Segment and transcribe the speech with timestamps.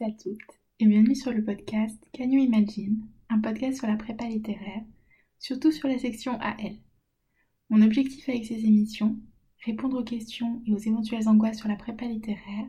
[0.00, 0.38] À toutes,
[0.78, 4.84] et bienvenue sur le podcast Can You Imagine, un podcast sur la prépa littéraire,
[5.40, 6.76] surtout sur la section AL.
[7.68, 9.16] Mon objectif avec ces émissions,
[9.64, 12.68] répondre aux questions et aux éventuelles angoisses sur la prépa littéraire,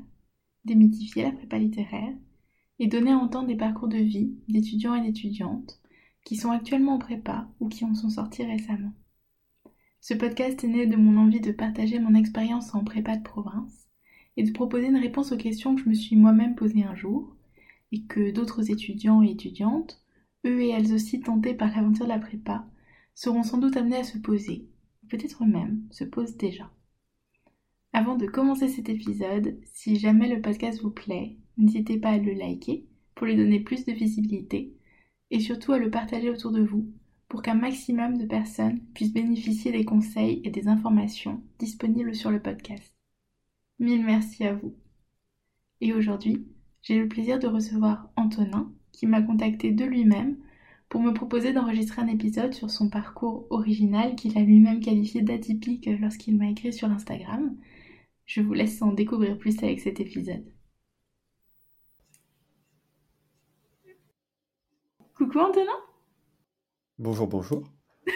[0.65, 2.15] démythifier la prépa littéraire,
[2.79, 5.79] et donner à entendre des parcours de vie d'étudiants et d'étudiantes
[6.25, 8.93] qui sont actuellement en prépa ou qui en sont sortis récemment.
[10.01, 13.78] Ce podcast est né de mon envie de partager mon expérience en prépa de province
[14.39, 17.35] et de proposer une réponse aux questions que je me suis moi-même posées un jour
[17.91, 20.01] et que d'autres étudiants et étudiantes,
[20.45, 22.65] eux et elles aussi tentés par l'aventure de la prépa,
[23.13, 24.69] seront sans doute amenés à se poser,
[25.09, 26.71] peut-être même se posent déjà.
[27.91, 32.31] Avant de commencer cet épisode, si jamais le podcast vous plaît, n'hésitez pas à le
[32.31, 34.73] liker pour lui donner plus de visibilité
[35.31, 36.87] et surtout à le partager autour de vous
[37.27, 42.41] pour qu'un maximum de personnes puissent bénéficier des conseils et des informations disponibles sur le
[42.41, 42.98] podcast.
[43.79, 44.75] Mille merci à vous.
[45.79, 46.45] Et aujourd'hui,
[46.81, 50.37] j'ai le plaisir de recevoir Antonin, qui m'a contacté de lui-même
[50.89, 55.89] pour me proposer d'enregistrer un épisode sur son parcours original qu'il a lui-même qualifié d'atypique
[56.01, 57.55] lorsqu'il m'a écrit sur Instagram.
[58.25, 60.45] Je vous laisse en découvrir plus avec cet épisode.
[65.15, 65.71] Coucou Antonin
[66.97, 67.63] Bonjour, bonjour.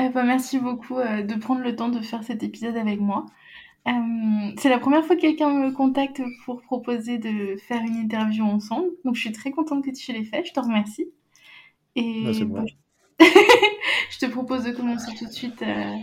[0.00, 3.26] Eh ben, merci beaucoup euh, de prendre le temps de faire cet épisode avec moi.
[3.86, 8.44] Euh, c'est la première fois que quelqu'un me contacte pour proposer de faire une interview
[8.44, 8.88] ensemble.
[9.04, 10.44] Donc je suis très contente que tu l'aies fait.
[10.44, 11.08] Je te remercie.
[11.96, 12.64] Et bah, moi.
[13.20, 15.96] je te propose de commencer tout de suite euh,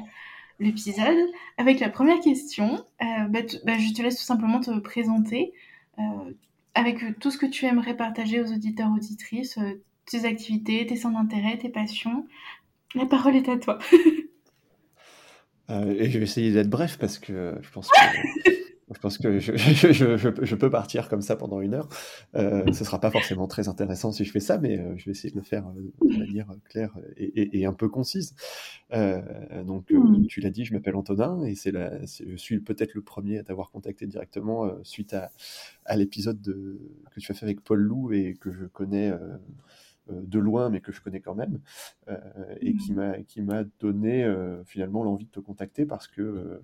[0.59, 2.85] l'épisode avec la première question.
[3.01, 5.53] Euh, bah, bah, je te laisse tout simplement te présenter
[6.73, 9.57] avec tout ce que tu aimerais partager aux auditeurs auditrices,
[10.05, 12.27] tes activités, tes centres d'intérêt, tes passions.
[12.95, 13.79] La parole est à toi.
[15.69, 17.95] Euh, et je vais essayer d'être bref parce que je pense que,
[18.93, 21.89] je, pense que je, je, je, peux partir comme ça pendant une heure.
[22.35, 25.11] Euh, ce sera pas forcément très intéressant si je fais ça, mais euh, je vais
[25.11, 25.65] essayer de le faire
[26.01, 28.35] de manière claire et, et, un peu concise.
[28.91, 30.27] donc, mmh.
[30.27, 33.71] tu l'as dit, je m'appelle Antonin et c'est je suis peut-être le premier à t'avoir
[33.71, 35.31] contacté directement suite à,
[35.85, 36.41] à l'épisode
[37.11, 39.11] que tu as fait avec Paul Lou et que je connais
[40.09, 41.59] de loin, mais que je connais quand même,
[42.09, 42.17] euh,
[42.61, 42.95] et qui mmh.
[42.95, 46.61] m'a qui m'a donné euh, finalement l'envie de te contacter parce que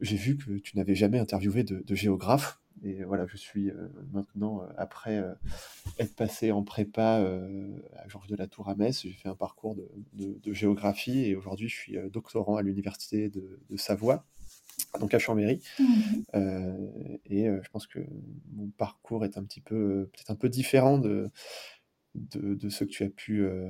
[0.00, 2.60] j'ai vu que tu n'avais jamais interviewé de, géographe.
[2.84, 3.72] Et voilà, je suis
[4.12, 5.20] maintenant, après
[5.98, 7.26] être passé en prépa
[7.96, 9.76] à Georges de la Tour à Metz, j'ai fait un parcours
[10.12, 14.24] de, géographie et aujourd'hui je suis doctorant à l'université de, Savoie,
[15.00, 15.60] donc à Chambéry.
[15.80, 16.36] Mmh.
[17.26, 17.98] et je pense que
[18.52, 21.32] mon parcours est un petit peu, peut-être un peu différent de,
[22.14, 23.68] de, ceux que tu as pu euh,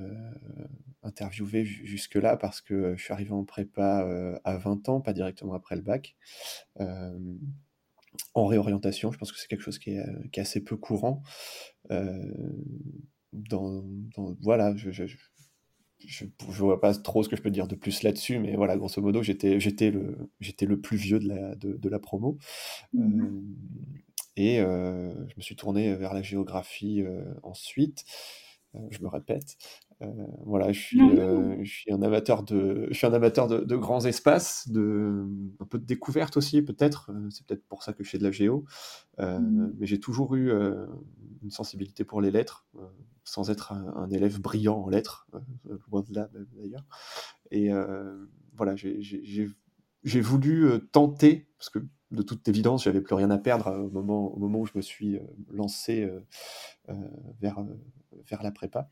[1.03, 5.55] interviewer jusque-là, parce que je suis arrivé en prépa euh, à 20 ans, pas directement
[5.55, 6.17] après le bac.
[6.81, 7.19] Euh,
[8.35, 11.23] en réorientation, je pense que c'est quelque chose qui est, assez peu courant.
[13.33, 13.85] Dans,
[14.41, 18.57] voilà, je, je, vois pas trop ce que je peux dire de plus là-dessus, mais
[18.57, 22.39] voilà, grosso modo, j'étais, j'étais le, j'étais le plus vieux de la, de, la promo.
[22.93, 23.41] Mmh
[24.39, 27.05] et je me suis tourné vers la géographie
[27.43, 28.05] ensuite.
[28.91, 29.57] je me répète.
[30.47, 34.69] voilà, je suis, je suis un amateur de, je suis un amateur de, grands espaces,
[34.69, 35.27] de
[35.59, 37.11] un peu de découverte aussi peut-être.
[37.31, 38.65] C'est peut-être pour ça que je fais de la géo.
[39.19, 39.73] Mmh.
[39.79, 40.53] Mais j'ai toujours eu
[41.43, 42.65] une sensibilité pour les lettres,
[43.25, 45.29] sans être un, élève brillant en lettres,
[45.91, 46.85] loin de là d'ailleurs.
[47.51, 47.71] Et
[48.55, 49.51] voilà, j'ai
[50.21, 51.81] voulu tenter, parce que
[52.11, 54.73] de toute évidence, j'avais plus rien à perdre euh, au moment, au moment où je
[54.75, 55.21] me suis euh,
[55.51, 56.95] lancé euh,
[57.41, 57.65] vers,
[58.29, 58.89] vers la prépa.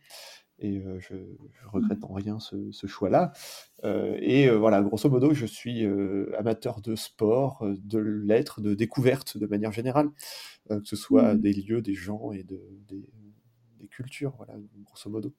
[0.59, 1.15] Et je,
[1.53, 3.33] je regrette en rien ce, choix-là.
[3.85, 5.85] et voilà, grosso modo, je suis
[6.39, 10.09] amateur de sport, de lettres, de découverte de manière générale,
[10.71, 11.41] que ce soit mmh.
[11.43, 12.59] des lieux, des gens et de,
[12.89, 13.07] des,
[13.81, 15.35] des cultures, voilà, grosso modo.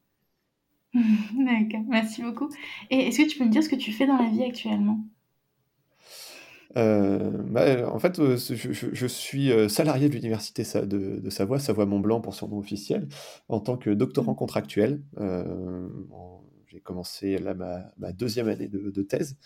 [0.93, 2.49] D'accord, merci beaucoup.
[2.91, 5.03] Et est-ce que tu peux me dire ce que tu fais dans la vie actuellement?
[6.77, 12.21] Euh, bah, en fait, euh, je, suis euh, salarié de l'université de, de, Savoie, Savoie-Mont-Blanc
[12.21, 13.07] pour son nom officiel,
[13.49, 14.37] en tant que doctorant mmh.
[14.37, 15.01] contractuel.
[16.67, 19.37] J'ai commencé là ma, deuxième année de, thèse.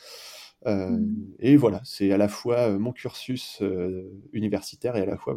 [0.66, 1.06] Mmh.
[1.40, 3.62] Et voilà, c'est à la fois mon cursus
[4.34, 5.36] universitaire et à la fois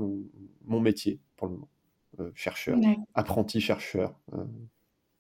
[0.65, 1.69] mon, métier pour le moment.
[2.35, 2.79] chercheur,
[3.15, 4.19] apprenti chercheur,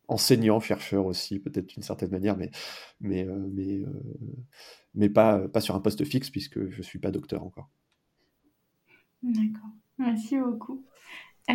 [0.09, 2.51] enseignant chercheur aussi, peut-être d'une certaine manière, mais,
[3.01, 3.85] mais, mais
[4.95, 7.69] mais pas, pas sur un poste fixe puisque je ne suis pas docteur encore.
[9.23, 10.85] D'accord, merci beaucoup.
[11.51, 11.55] Euh,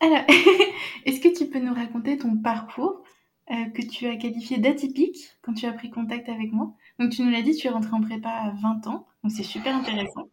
[0.00, 0.24] alors,
[1.04, 3.02] est-ce que tu peux nous raconter ton parcours
[3.50, 6.74] euh, que tu as qualifié d'atypique quand tu as pris contact avec moi?
[6.98, 9.42] Donc tu nous l'as dit, tu es rentré en prépa à 20 ans, donc c'est
[9.42, 10.28] super intéressant.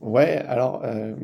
[0.00, 1.14] Ouais, alors, euh,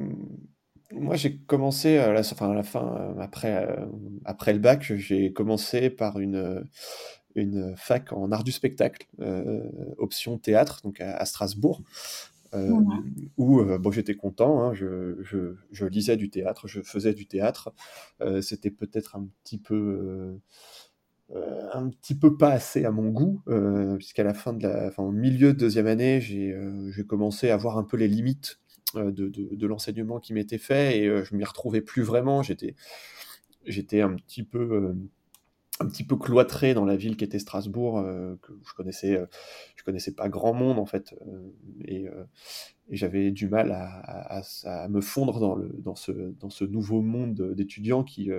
[0.92, 3.76] Moi, j'ai commencé à la, enfin, à la fin, après,
[4.24, 6.64] après le bac, j'ai commencé par une,
[7.34, 9.06] une fac en art du spectacle,
[9.98, 11.82] option théâtre, donc à, Strasbourg.
[13.36, 17.72] où bon, j'étais content, hein, je, je, je, lisais du théâtre, je faisais du théâtre.
[18.40, 20.40] C'était peut-être un petit peu
[21.36, 24.86] euh, un petit peu pas assez à mon goût, euh, puisqu'à la fin de la,
[24.86, 28.58] enfin, au milieu de deuxième année, j'ai euh, commencé à voir un peu les limites
[28.94, 32.42] de, de, de l'enseignement qui m'était fait et je m'y retrouvais plus vraiment.
[32.42, 32.74] J'étais,
[33.66, 34.94] j'étais un petit peu
[35.80, 38.02] un petit peu cloîtré dans la ville qui était Strasbourg,
[38.42, 39.20] que je connaissais,
[39.76, 41.14] je connaissais pas grand monde en fait,
[41.84, 42.06] et,
[42.90, 47.00] et j'avais du mal à, à, me fondre dans, le, dans, ce, dans ce nouveau
[47.00, 48.30] monde d'étudiants qui,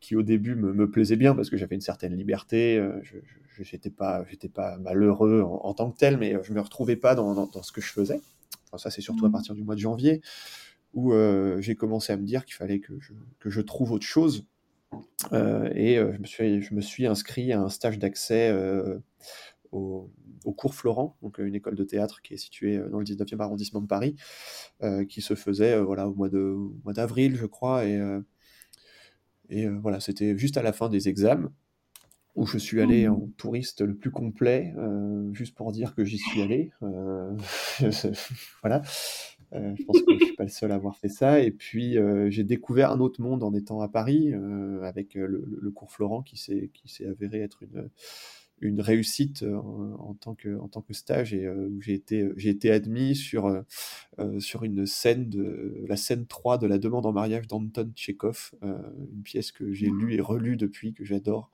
[0.00, 3.90] qui au début me, me, plaisait bien parce que j'avais une certaine liberté, je n'étais
[3.90, 7.62] pas, j'étais pas malheureux en, tant que tel, mais je me retrouvais pas dans, dans,
[7.62, 8.20] ce que je faisais.
[8.66, 9.32] Enfin, ça c'est surtout à mmh.
[9.32, 10.20] partir du mois de janvier
[10.92, 11.12] où
[11.58, 14.59] j'ai commencé à me dire qu'il fallait que je, que je trouve autre chose euh,
[15.74, 18.98] et euh, je, me suis, je me suis inscrit à un stage d'accès euh,
[19.72, 20.10] au,
[20.56, 23.86] cours Florent, donc une école de théâtre qui est située dans le 19e arrondissement de
[23.86, 24.16] Paris,
[25.08, 26.28] qui se faisait voilà, au mois,
[26.92, 27.86] d'avril, je crois.
[27.86, 28.00] Et,
[29.48, 31.52] et voilà, c'était juste à la fin des examens
[32.34, 33.12] où je suis allé mmh.
[33.12, 34.74] en touriste le plus complet,
[35.32, 36.72] juste pour dire que j'y suis allé.
[38.62, 38.82] voilà.
[39.52, 41.40] Euh, je pense que je ne suis pas le seul à avoir fait ça.
[41.40, 45.70] Et puis, euh, j'ai découvert un autre monde en étant à Paris, euh, avec le,
[45.74, 46.70] cours Florent qui s'est
[47.06, 47.88] avéré être une,
[48.60, 52.70] une réussite en, tant que, en tant que stage et où j'ai été, j'ai été
[52.70, 53.64] admis sur,
[54.38, 59.22] sur une scène de la scène 3 de la demande en mariage d'Anton Tchekhov, une
[59.22, 61.50] pièce que j'ai lue et relue depuis, que j'adore.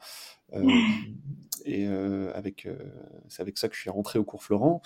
[1.65, 2.67] et avec,
[3.29, 4.83] c'est avec ça que je suis rentré au cours Florent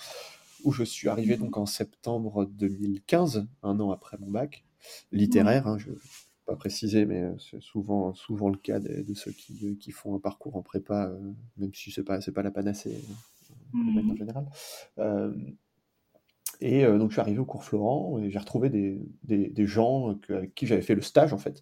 [0.63, 4.65] où je suis arrivé donc en septembre 2015, un an après mon bac,
[5.11, 6.01] littéraire, hein, je ne vais
[6.45, 10.19] pas préciser, mais euh, c'est souvent, souvent le cas de, ceux qui, qui, font un
[10.19, 12.95] parcours en prépa, euh, même si ce n'est pas, pas la panacée
[13.75, 14.45] euh, en général.
[16.59, 20.17] et donc je suis arrivé au cours Florent et j'ai retrouvé des, des, des gens
[20.29, 21.61] avec qui j'avais fait le stage en fait.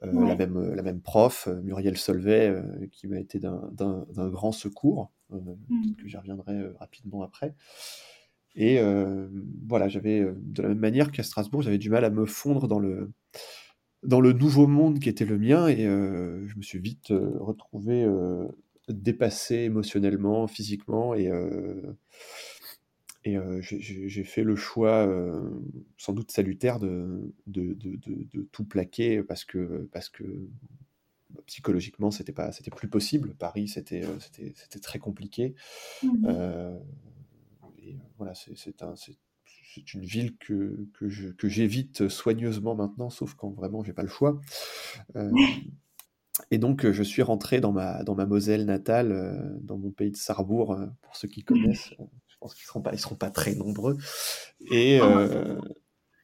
[0.00, 2.54] la, même, la même prof, Muriel Solvay,
[2.90, 5.94] qui m'a été d'un grand secours, mmh.
[5.98, 7.54] que j'y reviendrai rapidement après.
[8.54, 9.28] Et euh,
[9.66, 12.68] voilà, j'avais euh, de la même manière qu'à Strasbourg, j'avais du mal à me fondre
[12.68, 13.10] dans le,
[14.02, 15.68] dans le nouveau monde qui était le mien.
[15.68, 18.06] Et euh, je me suis vite retrouvé
[18.88, 21.14] dépassé émotionnellement, physiquement.
[21.14, 21.30] Et,
[23.24, 25.08] et j'ai fait le choix
[25.96, 30.24] sans doute salutaire de, de, de, de, tout plaquer parce que, parce que
[31.46, 33.34] psychologiquement c'était pas c'était plus possible.
[33.38, 35.54] Paris c'était c'était très compliqué.
[36.02, 36.80] Mmh
[38.18, 38.94] voilà, c'est un,
[39.94, 44.40] une ville que, que j'évite soigneusement maintenant, sauf quand vraiment j'ai pas le choix.
[45.16, 45.30] Euh,
[46.50, 50.10] et donc, je suis rentré dans ma, dans ma Moselle natale, euh, dans mon pays
[50.10, 51.94] de Sarrebourg, euh, pour ceux qui connaissent.
[52.28, 53.98] Je pense qu'ils ne seront, pas, seront pas très nombreux.
[54.70, 55.60] Et, oh.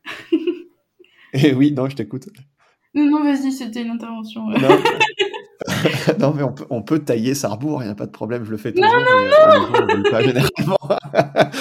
[1.33, 2.29] et oui, non, je t'écoute.
[2.95, 4.49] Non, vas-y, c'était une intervention.
[4.49, 4.83] non,
[6.19, 8.57] mais on peut, on peut tailler Sarrebourg, il n'y a pas de problème, je le
[8.57, 8.91] fais toujours.
[8.91, 10.79] Non, non, non pas généralement.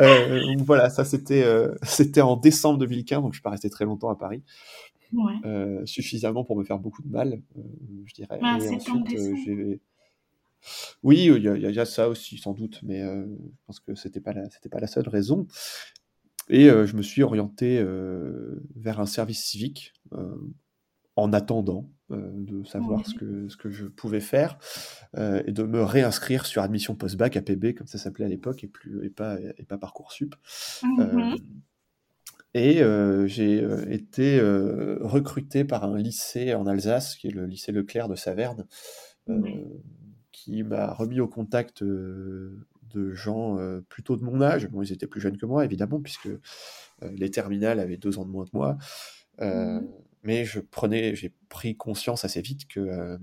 [0.00, 3.84] Euh, voilà, ça c'était euh, c'était en décembre 2015, donc je suis pas resté très
[3.84, 4.42] longtemps à Paris.
[5.44, 7.40] Euh, suffisamment pour me faire beaucoup de mal,
[8.04, 8.38] je dirais.
[8.38, 9.80] et ensuite, j'ai.
[11.02, 14.50] Oui, il y, a ça aussi, sans doute, mais je pense que c'était pas la,
[14.50, 15.46] c'était pas la seule raison.
[16.48, 17.82] Et je me suis orienté
[18.74, 19.94] vers un service civique
[21.16, 24.58] en attendant de savoir ce, que, ce que je pouvais faire
[25.16, 29.04] et de me réinscrire sur admission post-bac APB comme ça s'appelait à l'époque et plus
[29.04, 30.36] et pas et pas parcoursup.
[30.82, 31.34] Mmh
[32.54, 32.80] et
[33.26, 34.40] j'ai été
[35.00, 38.66] recruté par un lycée en Alsace qui est le lycée Leclerc de Saverne
[40.30, 42.56] qui m'a remis au contact de
[43.12, 43.58] gens
[43.88, 44.68] plutôt de mon âge.
[44.68, 46.28] Bon ils étaient plus jeunes que moi évidemment puisque
[47.02, 48.78] les terminales avaient deux ans de moins que moi.
[49.40, 49.80] Mmh
[50.26, 53.16] mais je prenais, j'ai pris conscience assez vite que euh,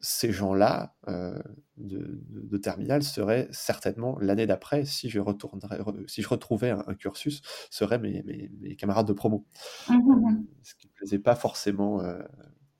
[0.00, 1.40] ces gens-là euh,
[1.76, 7.40] de, de, terminale seraient certainement l'année d'après, si je retournerais, si je retrouvais un, cursus,
[7.70, 9.46] seraient mes, mes, mes, camarades de promo.
[9.88, 10.26] Mmh, mmh, mmh.
[10.26, 12.00] Euh, ce qui ne plaisait pas forcément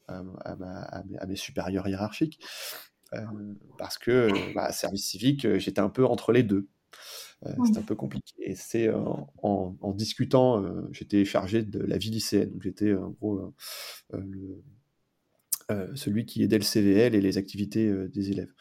[0.08, 2.44] à, à, mes supérieurs hiérarchiques,
[3.78, 6.68] parce que bah, service civique, j'étais un peu entre les deux.
[7.44, 8.34] C'est un peu compliqué.
[8.38, 12.50] Et c'est en, en, discutant, j'étais chargé de la vie lycéenne.
[12.50, 13.54] Donc j'étais en gros
[14.12, 14.62] le,
[15.94, 18.52] celui qui aidait le CVL et les activités des élèves.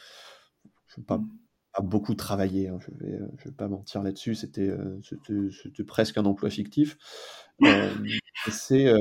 [0.87, 1.21] Je pas,
[1.73, 4.71] pas beaucoup travaillé, hein, je vais, je vais pas mentir là-dessus, c'était,
[5.01, 6.97] c'était presque un emploi fictif.
[7.61, 8.93] et c'est,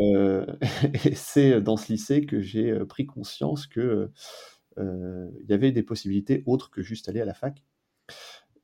[1.15, 4.11] c'est dans ce lycée que j'ai, pris conscience que,
[4.79, 7.63] il y avait des possibilités autres que juste aller à la fac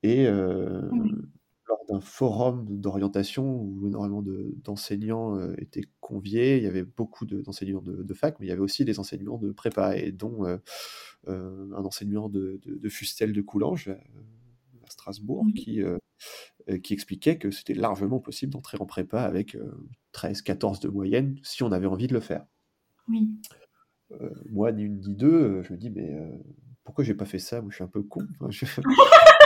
[0.02, 4.22] et lors d'un forum d'orientation où énormément
[4.64, 8.84] d'enseignants, étaient conviés, il y avait beaucoup d'enseignants de fac, mais il y avait aussi
[8.84, 10.44] des enseignants de prépa et dont,
[11.26, 15.82] un enseignant de Fustel de Coulanges, à Strasbourg, qui,
[16.82, 19.56] qui expliquait que c'était largement possible d'entrer en prépa avec,
[20.12, 22.46] 13-14 de moyenne, si on avait envie de le faire.
[23.08, 23.28] Oui.
[24.50, 26.16] moi, ni une ni deux, je me dis: «Mais,
[26.84, 27.60] pourquoi j'ai pas fait ça?
[27.60, 28.26] Moi, je suis un peu con».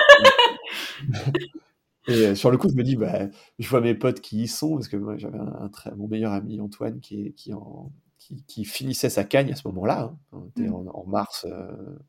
[2.08, 3.28] Et sur le coup, je me dis, bah,
[3.61, 6.61] je vois mes potes qui y sont, parce que moi, j'avais un, mon meilleur ami
[6.61, 10.02] Antoine qui, est, qui, en, qui, qui finissait sa cagne à ce moment-là.
[10.02, 10.18] Hein.
[10.32, 10.90] On était mmh.
[10.92, 11.46] en, mars,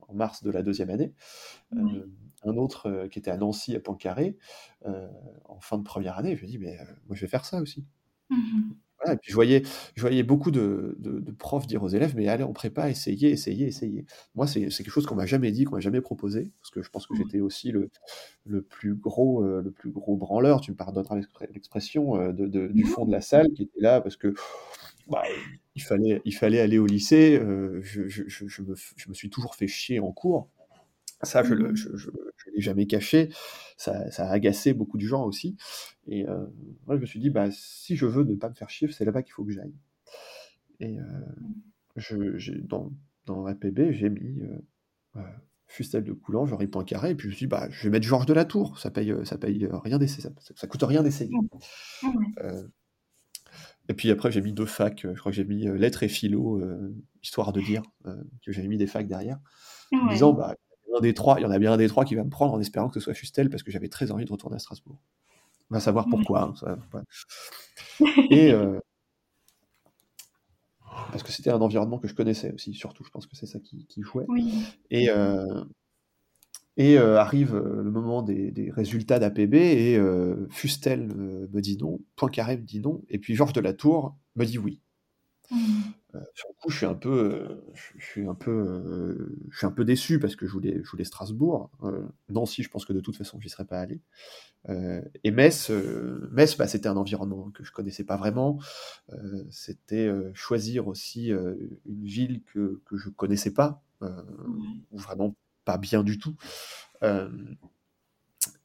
[0.07, 1.13] en mars de la deuxième année.
[1.71, 4.35] un autre qui était à Nancy, à Poincaré,
[4.83, 6.35] en fin de première année.
[6.35, 6.75] Je me dis, mais
[7.05, 7.85] moi, je vais faire ça aussi.
[9.05, 9.63] Mmh et puis je voyais,
[9.95, 13.67] je voyais beaucoup de, de, profs dire aux élèves, mais allez en prépa, essayez, essayez,
[13.67, 14.05] essayez.
[14.35, 16.89] Moi, c'est quelque chose qu'on m'a jamais dit, qu'on m'a jamais proposé, parce que je
[16.89, 17.17] pense que mmh.
[17.17, 17.89] j'étais aussi le,
[18.45, 21.19] le, plus gros, euh, le plus gros branleur, tu me pardonneras
[21.53, 24.33] l'expression, euh, de, du fond de la salle, qui était là parce que
[25.07, 25.23] bah,
[25.75, 27.37] il, fallait, il fallait aller au lycée.
[27.37, 30.49] Euh, je, je, je, me, je me suis toujours fait chier en cours.
[31.23, 31.73] Ça, je ne
[32.51, 33.29] mmh l'ai jamais caché.
[33.77, 35.57] Ça, ça, a agacé beaucoup de gens aussi.
[36.07, 36.45] Et euh,
[36.85, 39.05] moi, je me suis dit, bah, si je veux ne pas me faire chier, c'est
[39.05, 39.75] là-bas qu'il faut que j'aille.
[40.79, 41.03] Et euh,
[41.95, 42.91] je, dans,
[43.25, 44.41] dans APB, j'ai mis
[45.15, 45.21] euh,
[45.67, 48.05] Fustel de Coulant, Henri Poincaré, et puis je me suis dit, bah, je vais mettre
[48.05, 48.77] Georges de la Tour.
[48.79, 51.31] Ça paye, ça paye rien d'essayer, ça, ça, coûte rien d'essayer.
[52.03, 52.67] Mmh.
[53.89, 55.01] et puis après, j'ai mis deux facs.
[55.03, 56.61] Je crois que j'ai mis lettres et philo,
[57.21, 57.83] histoire de dire
[58.45, 59.39] que j'avais mis des facs derrière,
[59.93, 60.55] en disant, bah,
[61.01, 62.59] des trois, il y en a bien un des trois qui va me prendre en
[62.59, 64.97] espérant que ce soit Fustel parce que j'avais très envie de retourner à Strasbourg.
[65.69, 66.53] On va savoir pourquoi.
[66.63, 67.03] Hein,
[68.29, 68.79] Et euh,
[71.11, 73.03] parce que c'était un environnement que je connaissais aussi, surtout.
[73.03, 74.25] Je pense que c'est ça qui, jouait.
[74.91, 75.63] Et, euh,
[76.77, 80.01] et euh, arrive le moment des, résultats d'APB et
[80.49, 84.45] Fustel me dit non, Poincaré me dit non, et puis Georges de la Tour me
[84.45, 84.81] dit oui.
[85.51, 85.81] Mmh.
[86.15, 89.57] Euh, sur le coup, je suis un peu, euh, je suis un peu, euh, je
[89.57, 91.71] suis un peu déçu parce que je voulais, je voulais Strasbourg.
[92.29, 94.01] Nancy, je pense que de toute façon, j'y serais pas allé.
[95.23, 95.69] et Metz,
[96.31, 98.59] Metz, bah, c'était un environnement que je connaissais pas vraiment.
[99.49, 105.35] c'était choisir aussi une ville que que je connaissais pas, ou vraiment
[105.65, 106.35] pas bien du tout.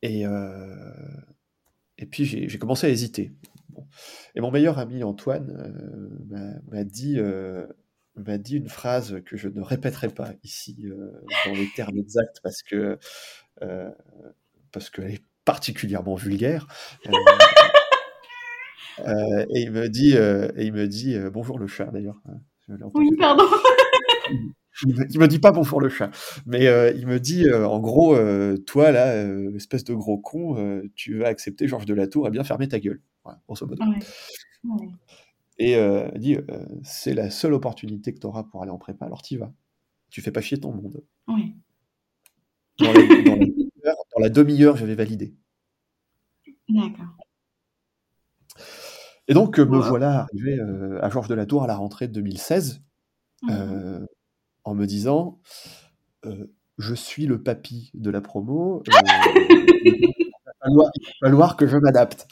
[0.02, 0.24] et
[1.98, 3.32] et puis j'ai commencé à hésiter.
[4.34, 5.50] Et mon meilleur ami Antoine
[6.32, 7.66] euh, m'a dit, euh,
[8.16, 11.10] dit une phrase que je ne répéterai pas ici euh,
[11.46, 12.98] dans les termes exacts parce que
[14.70, 16.68] parce qu'elle est particulièrement vulgaire.
[17.04, 17.10] et
[19.60, 22.20] il me dit, et il me dit bonjour le chat d'ailleurs.
[22.94, 23.44] Oui, pardon.
[24.86, 26.10] il me, dit pas bonjour le chat,
[26.46, 26.64] mais
[26.96, 28.16] il me dit en gros,
[28.66, 29.24] toi là,
[29.56, 32.78] espèce de gros con, tu vas accepter Georges de la Tour et bien fermer ta
[32.78, 33.00] gueule.
[35.58, 36.42] Et euh, dit euh,
[36.84, 39.52] c'est la seule opportunité que tu auras pour aller en prépa, alors tu vas.
[40.10, 41.02] Tu fais pas chier ton monde.
[42.78, 42.92] Dans,
[44.20, 45.34] la, demi-heure, j'avais validé.
[46.68, 47.16] D'accord.
[49.26, 52.12] Et donc, me voilà arrivé euh, à Georges de la Tour à la rentrée de
[52.14, 52.82] 2016,
[53.42, 54.06] mmh.
[54.68, 55.38] En me disant
[56.78, 58.82] Je suis le papy de la promo,
[60.66, 62.26] il va falloir que je m'adapte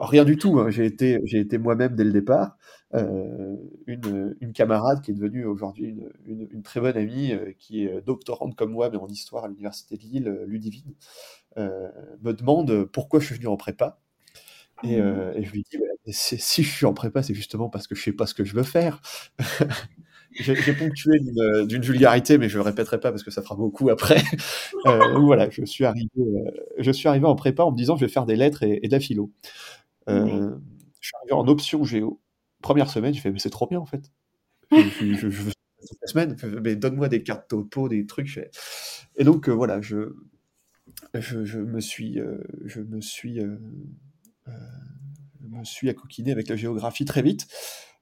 [0.00, 0.58] rien du tout.
[0.58, 0.70] Hein.
[0.70, 2.56] J'ai été, j'ai été moi-même dès le départ.
[2.94, 3.56] Euh,
[3.86, 5.94] une, une, camarade qui est devenue aujourd'hui
[6.26, 9.48] une, une, très bonne amie, euh, qui est doctorante comme moi, mais en histoire à
[9.48, 10.94] l'université de Lille, euh, Ludivine,
[11.56, 14.00] me demande pourquoi je suis venu en prépa.
[14.82, 15.32] Et, mmh.
[15.36, 18.02] et je lui dis, bah, si je suis en prépa, c'est justement parce que je
[18.02, 19.00] sais pas ce que je veux faire.
[20.32, 21.18] J'ai ponctué
[21.66, 24.22] d'une vulgarité, mais je le répéterai pas parce que ça fera beaucoup après.
[24.84, 26.08] voilà, je suis arrivé,
[26.78, 28.88] je suis arrivé en prépa en me disant je vais faire des lettres et, et
[28.88, 29.32] de la philo.
[30.08, 30.50] Euh,
[31.00, 32.20] je suis arrivé en option géo.
[32.62, 34.10] Première semaine, j'ai fait, mais c'est trop bien en fait.
[34.72, 35.50] je, je, je,
[36.00, 38.40] la semaine, mais donne-moi des cartes topo, des trucs.
[39.16, 40.14] Et donc euh, voilà, je,
[41.14, 43.56] je, me suis, euh, je me suis, euh,
[45.40, 47.46] me suis accoquiné avec la géographie très vite.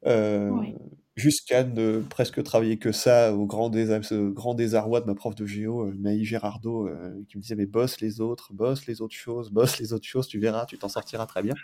[0.05, 0.75] Oui
[1.19, 5.87] jusqu'à ne presque travailler que ça au grand, grand désarroi de ma prof de géo,
[5.87, 9.51] euh, Maï Gérardo, euh, qui me disait mais bosse les autres, bosse les autres choses,
[9.51, 11.55] bosse les autres choses, tu verras, tu t'en sortiras très bien.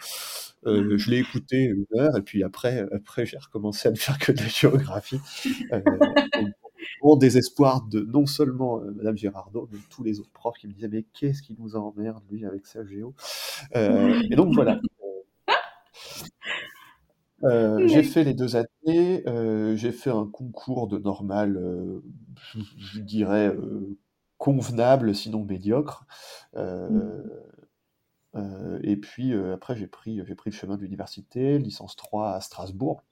[0.67, 4.19] Euh, je l'ai écouté une heure et puis après, après j'ai recommencé à ne faire
[4.19, 5.21] que de la géographie.
[7.01, 10.89] au désespoir de non seulement Madame Girardot, mais tous les autres profs qui me disaient
[10.89, 13.15] mais qu'est-ce qui nous emmerde lui avec sa géo?
[13.75, 14.81] Et donc voilà.
[17.87, 19.25] J'ai fait les deux années,
[19.77, 21.61] j'ai fait un concours de normal,
[22.79, 23.55] je, dirais
[24.39, 26.07] convenable, sinon médiocre.
[26.57, 27.23] Mmh.
[28.83, 33.03] et puis après, j'ai pris, j'ai pris le chemin de l'université, licence 3 à Strasbourg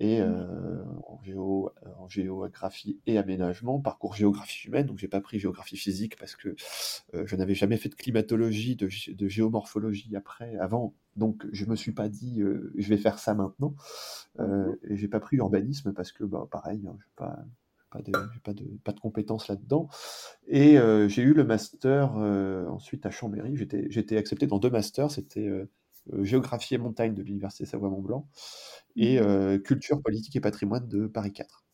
[0.00, 0.86] et mmh.
[1.06, 6.56] en, géographie et aménagement, parcours géographie humaine, donc j'ai pas pris géographie physique parce que
[7.12, 12.08] je n'avais jamais fait de climatologie, de, géomorphologie après, avant, donc je me suis pas
[12.08, 12.42] dit
[12.76, 13.74] je vais faire ça maintenant,
[14.38, 17.44] mmh et j'ai pas pris urbanisme parce que bah, pareil, hein, je pas
[17.90, 18.12] pas de,
[18.44, 19.88] pas de, pas de compétences là-dedans.
[20.46, 20.76] Et
[21.08, 23.56] j'ai eu le master ensuite à Chambéry.
[23.56, 25.10] J'étais accepté dans deux masters.
[25.10, 25.50] C'était
[26.22, 28.28] géographie et montagne de l'Université Savoie-Mont-Blanc
[28.96, 29.62] et mmh.
[29.62, 31.64] culture, politique et patrimoine de Paris 4.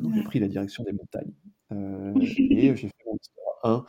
[0.00, 1.32] Donc j'ai pris la direction des montagnes.
[1.70, 3.86] et j'ai fait mon master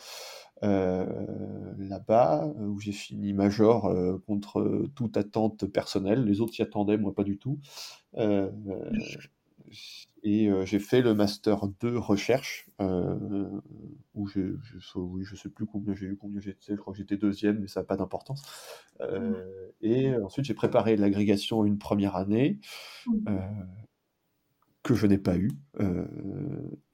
[0.62, 3.94] 1 là-bas, où j'ai fini major
[4.25, 6.24] contre toute attente personnelle.
[6.24, 7.60] Les autres s'y attendaient, moi pas du tout.
[10.27, 15.94] Et j'ai fait le master 2 recherche, où je, je, oui, je sais plus combien
[15.94, 18.41] j'ai eu, combien j'étais, je crois que j'étais deuxième, mais ça n'a pas d'importance.
[19.00, 19.34] Mmh.
[19.82, 22.60] et ensuite, j'ai préparé l'agrégation une première année,
[23.05, 23.27] mmh.
[24.82, 25.51] que je n'ai pas eu,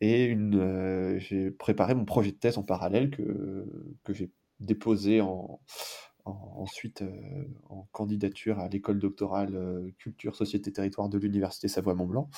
[0.02, 3.66] et une, j'ai préparé mon projet de thèse en parallèle que,
[4.04, 5.62] que j'ai déposé en,
[6.26, 7.04] ensuite
[7.70, 12.30] en candidature à l'école doctorale culture, société, territoire de l'université Savoie-Mont-Blanc,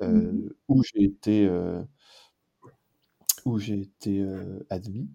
[0.00, 1.48] mmh où j'ai été
[3.46, 4.24] où j'ai été
[4.68, 5.08] admis.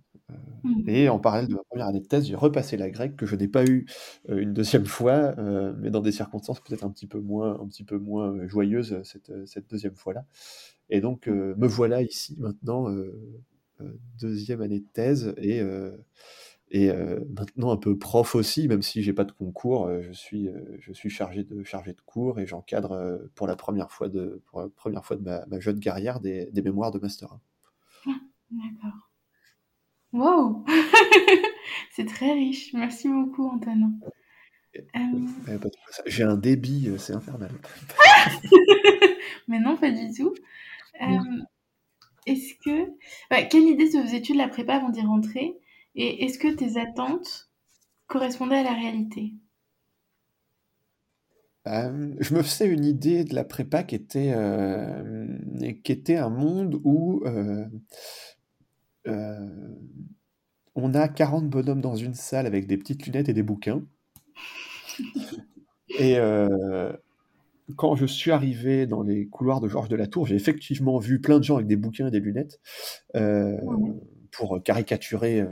[0.64, 0.90] Mmh.
[0.90, 3.36] Et en parallèle de ma première année de thèse, j'ai repassé la grecque que je
[3.36, 3.86] n'ai pas eu
[4.28, 5.36] une deuxième fois,
[5.78, 9.32] mais dans des circonstances peut-être un petit peu moins, un petit peu moins joyeuses cette,
[9.46, 10.26] cette deuxième fois-là.
[10.90, 11.56] Et donc mmh.
[11.58, 12.88] me voilà ici maintenant,
[14.20, 15.62] deuxième année de thèse et
[16.76, 16.92] et
[17.30, 21.10] maintenant un peu prof aussi, même si j'ai pas de concours, je suis je suis
[21.10, 25.06] chargé de chargé de cours et j'encadre pour la première fois de pour la première
[25.06, 27.42] fois de ma, ma jeune carrière des, des mémoires de master 1.
[28.52, 29.10] D'accord.
[30.14, 30.66] Wow!
[31.92, 32.74] C'est très riche.
[32.74, 33.92] Merci beaucoup, Antonin.
[36.06, 37.52] J'ai un débit, c'est infernal.
[39.48, 40.34] Mais non, pas du tout.
[42.26, 42.92] est-ce que...
[43.50, 45.58] quelle idée te faisais-tu de la prépa avant d'y rentrer?
[45.96, 47.50] Et est-ce que tes attentes
[48.08, 49.34] correspondaient à la réalité?
[51.68, 54.36] je me faisais une idée de la prépa qui était,
[55.84, 57.24] qui était un monde où
[59.08, 59.76] euh,
[60.76, 63.84] on a 40 bonhommes dans une salle avec des petites lunettes et des bouquins.
[66.00, 66.92] Et euh,
[67.78, 71.22] quand je suis arrivé dans les couloirs de Georges de la Tour, j'ai effectivement vu
[71.22, 72.60] plein de gens avec des bouquins et des lunettes
[73.16, 73.58] euh,
[74.36, 75.44] pour caricaturer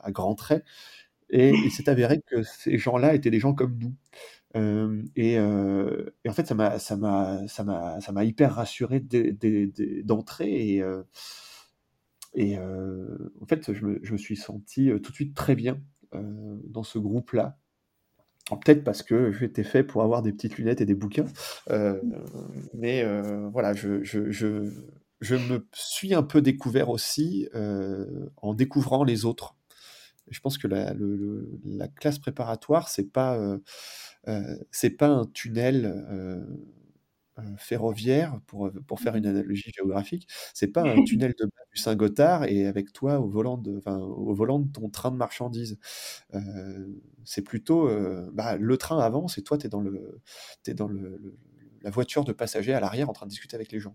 [0.00, 0.64] à grands traits.
[1.30, 3.94] Et il s'est avéré que ces gens-là étaient des gens comme nous.
[5.16, 9.00] et, en fait, ça m'a, ça m'a, ça m'a, ça m'a hyper rassuré
[10.04, 10.82] d'entrer.
[12.34, 15.80] Et, en fait, je me, suis senti tout de suite très bien
[16.12, 17.58] dans ce groupe-là.
[18.50, 21.26] Peut-être parce que j'étais fait pour avoir des petites lunettes et des bouquins.
[22.74, 23.04] mais
[23.50, 24.70] voilà, je, je,
[25.34, 27.48] me suis un peu découvert aussi
[28.36, 29.56] en découvrant les autres.
[30.30, 30.94] Je pense que la,
[31.64, 33.38] la classe préparatoire, c'est pas,
[34.70, 36.44] c'est pas un tunnel
[37.40, 41.80] euh, ferroviaire, pour, euh, pour faire une analogie géographique, c'est pas un tunnel de du
[41.80, 45.76] Saint-Gothard et avec toi au volant de, au volant de ton train de marchandises.
[46.34, 46.86] Euh,
[47.24, 47.90] c'est plutôt
[48.32, 50.20] bah, le train avance et toi, tu es dans, le,
[50.68, 51.34] es dans le,
[51.84, 53.94] la voiture de passagers à l'arrière en train de discuter avec les gens.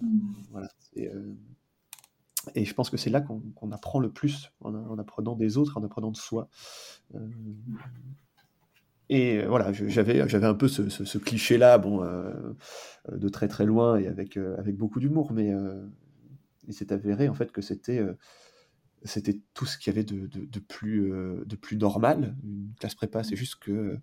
[0.00, 0.32] Mmh.
[0.50, 0.68] Voilà.
[0.94, 1.10] Et,
[2.64, 5.84] je pense que c'est là qu'on apprend le plus, en, en, apprenant des autres, en
[5.84, 6.48] apprenant de soi.
[9.08, 12.32] Et euh, voilà, j'avais, j'avais un peu ce, cliché-là, bon, euh,
[13.10, 15.52] euh, de très très loin et avec, avec beaucoup d'humour, mais
[16.66, 18.04] il s'est avéré en fait que c'était,
[19.04, 22.36] c'était tout ce qu'il y avait de, de, plus, de plus normal.
[22.42, 23.98] Une classe prépa, c'est juste que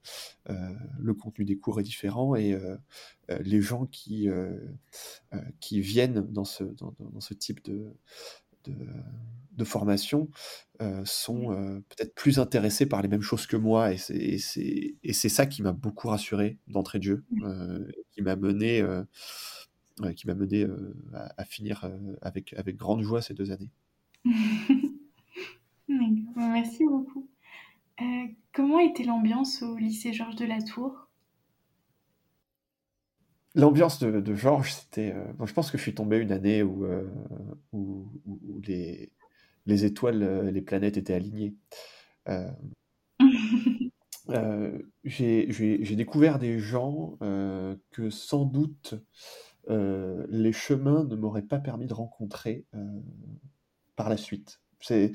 [0.48, 2.58] le contenu des cours est différent et
[3.30, 4.30] les gens qui,
[5.60, 7.94] qui viennent dans ce, dans, dans ce type de,
[9.56, 10.30] de, formation
[10.82, 13.94] euh, sont euh, peut-être plus intéressés par les mêmes choses que moi.
[13.94, 18.84] Et c'est ça qui m'a beaucoup rassuré d'entrée de jeu, euh, qui m'a mené,
[20.16, 20.68] qui m'a mené
[21.14, 21.90] à, finir
[22.22, 23.70] avec, avec grande joie ces deux années.
[25.88, 27.28] Merci beaucoup.
[28.54, 31.08] comment était l'ambiance au lycée Georges de la Tour?
[33.56, 35.14] L'ambiance de, Georges, c'était.
[35.38, 36.88] bon, je pense que je suis tombé une année où,
[37.72, 39.12] où, où les,
[39.66, 41.56] les étoiles, les planètes étaient alignées.
[42.30, 42.50] Euh,
[45.04, 48.96] j'ai découvert des gens euh, que sans doute
[49.70, 52.66] euh, les chemins ne m'auraient pas permis de rencontrer
[53.96, 54.60] par la suite.
[54.80, 55.14] C'est,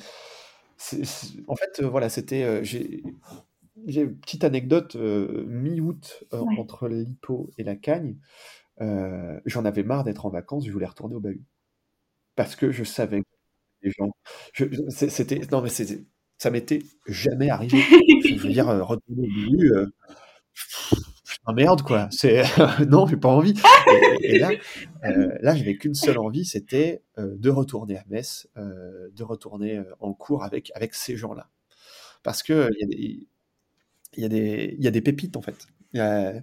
[1.49, 2.65] en fait, voilà, c'était.
[2.65, 3.03] j'ai
[3.87, 8.17] une petite anecdote mi-août entre l'hippo et la cagne.
[9.47, 11.45] J'en avais marre d'être en vacances, je voulais retourner au bahut.
[12.37, 13.27] Parce que je savais que
[13.83, 14.11] les gens.
[14.89, 15.41] C'était.
[15.51, 15.71] Non, mais
[16.39, 17.79] ça m'était jamais arrivé.
[18.25, 19.73] Je veux dire, euh, retourner au début,
[21.49, 22.09] putain, merde, quoi.
[22.11, 22.43] C'est
[22.89, 23.55] non, j'ai pas envie.
[24.23, 24.51] Et, là,
[25.05, 29.83] euh, là, j'avais qu'une seule envie, c'était euh, de retourner à Metz, euh, de retourner
[30.01, 31.49] en cours avec avec ces gens-là,
[32.23, 33.29] parce que il y a des
[34.17, 35.67] il y a des il y a des pépites en fait.
[35.95, 36.43] ouais.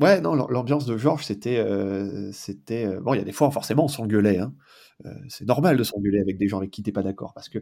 [0.00, 1.64] ouais, non, l'ambiance de Georges, c'était
[2.32, 3.14] c'était bon.
[3.14, 4.38] Il y a des fois, forcément, on s'engueulait.
[4.38, 4.54] Hein.
[5.06, 7.58] Euh, c'est normal de s'engueuler avec des gens avec qui t'es pas d'accord parce que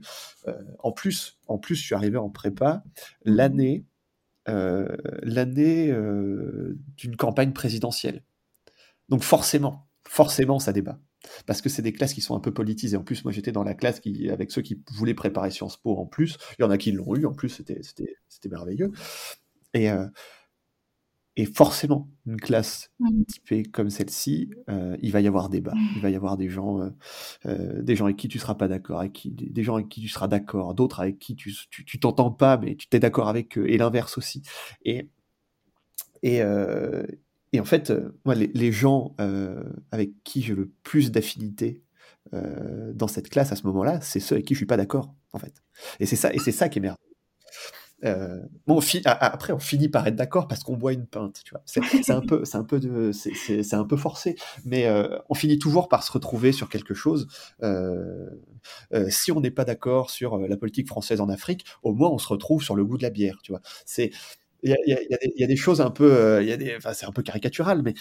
[0.47, 2.83] euh, en plus, en plus, je suis arrivé en prépa
[3.25, 3.85] l'année
[4.49, 5.93] euh, l'année
[6.97, 8.25] d'une campagne présidentielle.
[9.09, 10.99] Donc forcément, forcément, ça débat.
[11.47, 12.97] Parce que c'est des classes qui sont un peu politisées.
[12.97, 15.97] En plus, moi, j'étais dans la classe qui, avec ceux qui voulaient préparer Sciences Po
[15.97, 16.39] en plus.
[16.59, 18.93] Il y en a qui l'ont eu, en plus, c'était merveilleux.
[19.75, 19.91] Et,
[21.39, 23.23] et forcément, une classe mmh.
[23.23, 25.73] typée comme celle-ci, euh, il va y avoir débat.
[25.95, 26.91] Il va y avoir des gens, euh,
[27.47, 30.01] euh, des gens avec qui tu seras pas d'accord, avec qui, des gens avec qui
[30.01, 33.57] tu seras d'accord, d'autres avec qui tu, tu, t'entends pas, mais tu t'es d'accord avec
[33.57, 34.43] eux, et l'inverse aussi.
[34.85, 35.11] Et,
[36.25, 36.41] et,
[37.53, 37.93] et en fait,
[38.25, 39.15] moi, les, les gens
[39.93, 41.85] avec qui j'ai le plus d'affinité
[42.33, 45.39] dans cette classe à ce moment-là, c'est ceux avec qui je suis pas d'accord, en
[45.39, 45.63] fait.
[46.01, 47.08] Et c'est ça, et c'est ça qui est merveilleux.
[48.05, 51.63] Euh, bon, après, on finit par être d'accord parce qu'on boit une pinte, tu vois.
[51.67, 55.59] C'est un peu, c'est un peu de, c'est un peu forcé, mais euh, on finit
[55.59, 57.27] toujours par se retrouver sur quelque chose.
[57.63, 58.29] Euh,
[59.09, 62.29] si on n'est pas d'accord sur la politique française en Afrique, au moins on se
[62.29, 63.61] retrouve sur le goût de la bière, tu vois.
[63.85, 64.11] C'est,
[64.63, 66.77] il y a, y, a y a, des choses un peu, il y a des,
[66.77, 67.95] enfin, c'est un peu caricatural, mais,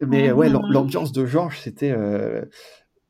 [0.00, 1.94] mais ouais, l'ambiance de Georges, c'était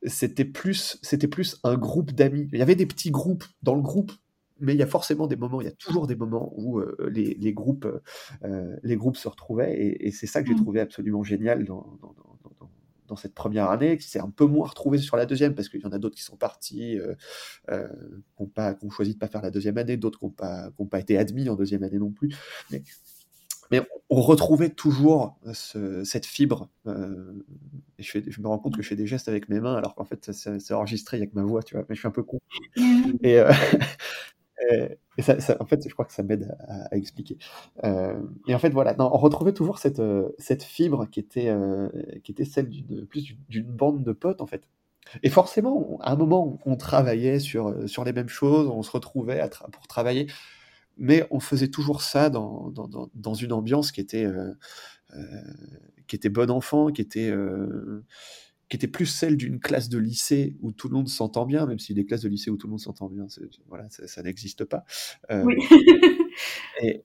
[0.05, 2.49] c'était plus c'était plus un groupe d'amis.
[2.53, 4.13] Il y avait des petits groupes dans le groupe
[4.61, 6.97] mais il y a forcément des moments, il y a toujours des moments où euh,
[7.11, 7.89] les, les, groupes,
[8.45, 10.63] euh, les groupes se retrouvaient, et, et c'est ça que j'ai mmh.
[10.63, 12.71] trouvé absolument génial dans, dans, dans,
[13.09, 15.81] dans, cette première année, qui s'est un peu moins retrouvé sur la deuxième, parce qu'il
[15.81, 17.15] y en a d'autres qui sont partis, euh,
[17.71, 17.89] euh
[18.37, 18.51] qui ont,
[18.83, 21.19] ont, choisi de ne pas faire la deuxième année, d'autres qui n'ont pas, pas, été
[21.19, 22.35] admis en deuxième année non plus.
[22.71, 22.83] Mais,
[23.71, 26.69] mais on retrouvait toujours ce, cette fibre.
[26.87, 27.33] Euh,
[27.99, 29.77] et je, fais, je, me rends compte que je fais des gestes avec mes mains,
[29.77, 31.85] alors qu'en fait, c'est enregistré avec ma voix, tu vois.
[31.89, 32.41] Mais je suis un peu con.
[32.77, 33.13] Mmh.
[33.23, 33.53] Et, euh,
[34.69, 37.39] et, ça, en fait, je crois que ça m'aide à, expliquer.
[37.85, 41.89] Euh, et en fait, voilà, on retrouvait toujours cette, euh, fibre qui était, euh,
[42.45, 44.63] celle d'une plus d'une bande de potes, en fait.
[45.23, 49.43] Et forcément, à un moment, on travaillait sur, les mêmes choses, on se retrouvait
[49.73, 50.27] pour travailler,
[50.99, 52.73] mais on faisait toujours ça dans,
[53.35, 54.53] une ambiance qui était, euh,
[55.15, 55.43] euh,
[56.07, 58.05] qui était bon enfant, qui était euh,
[58.71, 61.81] qui était plus celle d'une classe de lycée où tout le monde s'entend bien, même
[61.81, 63.27] si des classes de lycée où tout le monde s'entend bien,
[63.69, 64.85] voilà, ça, ça n'existe pas.
[65.31, 65.57] Euh, oui.
[66.83, 67.03] et,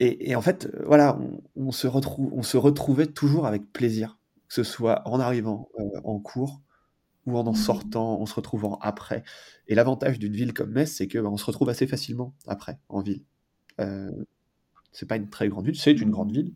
[0.00, 4.18] et, et, en fait, voilà, on, on, se retrouve, on se retrouvait toujours avec plaisir,
[4.48, 6.60] que ce soit en arrivant euh, en cours
[7.24, 7.56] ou en en mmh.
[7.56, 9.22] sortant, en se retrouvant après.
[9.68, 13.00] Et l'avantage d'une ville comme Metz, c'est qu'on bah, se retrouve assez facilement après, en
[13.00, 13.22] ville.
[13.80, 14.10] Euh,
[14.90, 16.54] c'est pas une très grande ville, c'est une grande ville.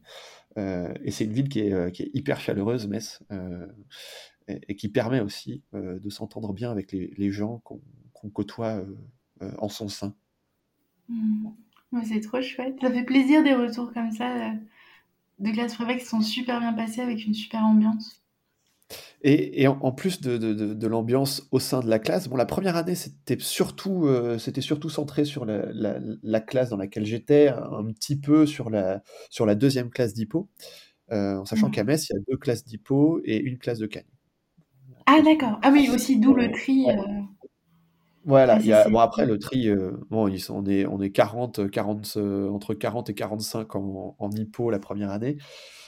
[0.58, 3.20] Euh, et c'est une ville qui est, euh, qui est, hyper chaleureuse, Metz.
[3.30, 3.66] Euh,
[4.68, 8.94] et, qui permet aussi euh, de s'entendre bien avec les, les gens qu'on côtoie euh,
[9.42, 10.14] euh, en son sein.
[11.08, 11.48] Mmh.
[11.92, 12.76] Ouais, c'est trop chouette.
[12.80, 14.54] Ça fait plaisir des retours comme ça
[15.38, 18.22] de classes privées qui sont super bien passées avec une super ambiance.
[19.22, 22.28] Et, et en, en, plus de, de, de, de l'ambiance au sein de la classe,
[22.28, 26.70] bon, la première année, c'était surtout, euh, c'était surtout centré sur la, la, la classe
[26.70, 30.14] dans laquelle j'étais, un petit peu sur la, sur la deuxième classe
[31.12, 31.72] euh, en sachant mmh.
[31.72, 34.04] qu'à Metz, il y a deux classes d'hypo et une classe de cagne.
[35.06, 35.58] Ah d'accord.
[35.62, 36.86] Ah oui, aussi d'où le tri.
[36.88, 37.02] Euh...
[38.24, 40.84] Voilà, ah, il y a, bon après le tri, euh, bon, ils sont, on, est,
[40.86, 45.38] on est 40, 40 euh, entre 40 et 45 en, en la première année,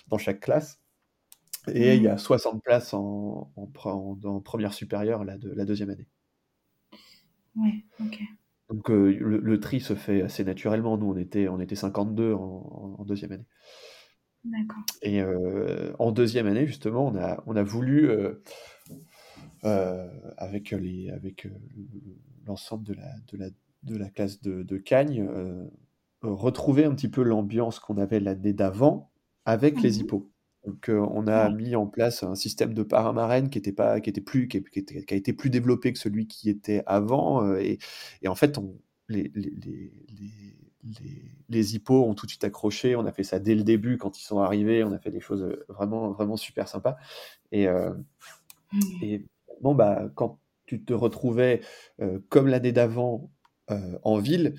[0.08, 0.80] dans chaque classe.
[1.68, 1.96] Et mmh.
[1.96, 6.08] il y a 60 places en, en, première supérieure la, de, la deuxième année.
[7.54, 8.18] Ouais, ok.
[8.70, 10.96] Donc euh, le, le, tri se fait assez naturellement.
[10.96, 13.46] Nous, on était, on était 52 en, en deuxième année.
[14.44, 14.82] D'accord.
[15.02, 18.42] Et euh, en deuxième année, justement, on a, on a voulu euh,
[19.64, 21.50] avec les avec euh,
[22.46, 23.48] l'ensemble de la de la
[23.82, 25.28] de la classe de, de Cagnes
[26.22, 29.10] retrouver un petit peu l'ambiance qu'on avait l'année d'avant
[29.44, 30.30] avec les Mmh hippos.
[30.66, 31.50] Donc, on a Ouais.
[31.50, 34.78] mis en place un système de parrain-marraine qui était pas qui était plus qui qui
[34.78, 37.78] était qui a été plus développé que celui qui était avant, et
[38.22, 40.56] et en fait, on les les les les
[41.00, 42.94] les les hippos ont tout de suite accroché.
[42.96, 44.84] On a fait ça dès le début quand ils sont arrivés.
[44.84, 46.96] On a fait des choses, vraiment vraiment super sympas
[48.72, 49.02] Mmh.
[49.02, 49.24] et
[49.62, 51.60] bon, bah, quand tu te retrouvais,
[52.00, 53.30] heu, comme l'année d'avant,
[53.70, 54.54] heu, en ville,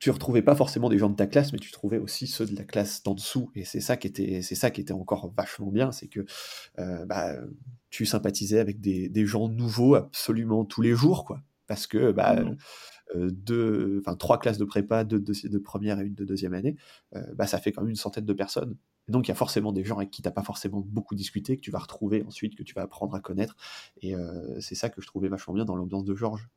[0.00, 2.56] tu retrouvais pas forcément des gens de ta classe, mais tu trouvais aussi ceux de
[2.56, 5.70] la classe d'en dessous et c'est ça qui était c'est ça qui était encore vachement
[5.72, 6.20] bien, c'est que,
[6.80, 7.36] heu, bah,
[7.90, 11.42] tu sympathisais avec des des gens nouveaux absolument tous les jours, quoi.
[11.68, 12.36] Parce que, bah,
[13.16, 16.54] heu, 2 enfin 3 classes de prépa, 2 de de 1re et 1 de 2e
[16.54, 16.76] année,
[17.36, 18.76] bah, ça fait quand même une centaine de personnes.
[19.08, 21.56] Donc il y a forcément des gens avec qui tu as pas forcément beaucoup discuté,
[21.56, 23.56] que tu vas retrouver ensuite, que tu vas apprendre à connaître.
[24.02, 26.48] Et heu, c'est ça que je trouvais vachement bien dans l'ambiance de Georges,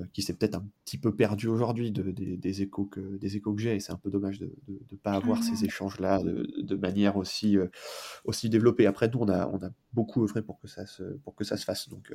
[0.00, 3.36] heu, qui s'est peut-être un petit peu perdu aujourd'hui de des des échos que des
[3.36, 3.76] échos que j'ai.
[3.76, 7.56] Et c'est un peu dommage de de pas avoir ces échanges-là de de manière aussi,
[7.56, 7.70] heu,
[8.24, 8.86] aussi développée.
[8.86, 11.56] Après nous, on a on a beaucoup œuvré pour que ça se pour que ça
[11.56, 11.88] se fasse.
[11.88, 12.14] Donc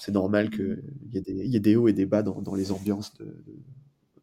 [0.00, 2.42] c'est normal qu'il y ait des il y ait des hauts et des bas dans
[2.42, 3.14] dans les ambiances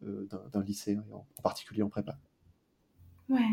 [0.01, 2.17] d'un lycée et en particulier en prépa.
[3.29, 3.51] Ouais,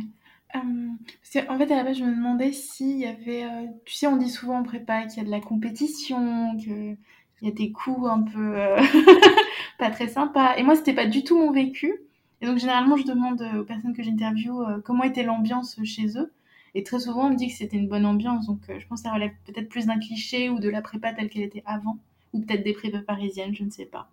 [0.54, 3.94] hem, parce qu'en fait, à la base, je me demandais s'il y avait, heu, tu
[3.94, 6.96] sais, on dit souvent en prépa qu'il y a de la compétition, qu'il
[7.42, 8.76] y a des coups un peu, heu,
[9.78, 10.56] pas très sympas.
[10.56, 12.00] Et moi, c'était pas du tout mon vécu.
[12.40, 16.32] Et donc généralement, je demande, aux personnes que j'interviewe, heu, comment était l'ambiance chez eux.
[16.74, 18.46] Et très souvent, on me dit que c'était une bonne ambiance.
[18.46, 21.30] Donc je pense que ça relève peut-être plus d'un cliché ou de la prépa telle
[21.30, 21.98] qu'elle était avant.
[22.34, 24.10] Ou peut-être des prépas parisiennes, je ne sais pas.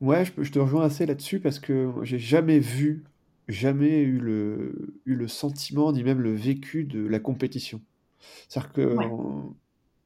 [0.00, 3.04] Ouais, je je te rejoins assez là-dessus parce que j'ai jamais vu,
[3.52, 7.82] jamais eu le eu le sentiment ni même le vécu de la compétition.
[8.48, 9.12] C'est-à-dire Ouais.
[9.12, 9.56] qu'on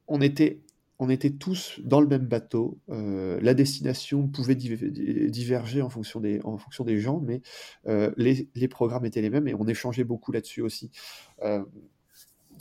[0.09, 0.63] on était
[1.01, 5.91] on était tous dans le même bateau, heu, la destination pouvait div di diverger en
[5.91, 7.43] fonction des en fonction des gens, mais
[7.89, 10.91] heu, les les programmes étaient les mêmes et on échangeait beaucoup là-dessus aussi.
[11.43, 11.67] Hem,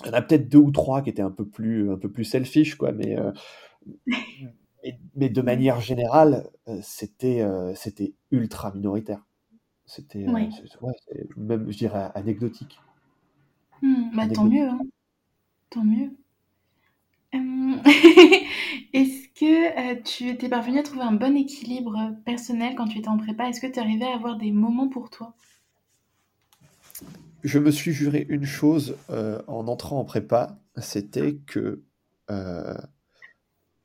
[0.03, 2.11] il y en a peut-être 2 ou 3 qui étaient un peu plus un peu
[2.11, 3.33] plus selfish quoi, mais heu,
[4.83, 6.49] mais mais de manière générale,
[6.81, 7.43] c'était,
[7.75, 9.23] c'était ultra minoritaire.
[9.87, 10.49] C'était, Ouais.
[11.05, 12.79] c'est même je dirais anecdotique.
[13.81, 14.79] Mmh, bah, tant mieux, hein,
[15.71, 16.11] tant mieux.
[18.93, 23.09] Est-ce que, heu, tu étais parvenu à trouver un bon équilibre personnel quand tu étais
[23.09, 23.47] en prépa?
[23.49, 25.35] Est-ce que tu arrivais à avoir des moments pour toi?
[27.43, 31.83] Je me suis juré une chose, heu, en entrant en prépa, c'était que,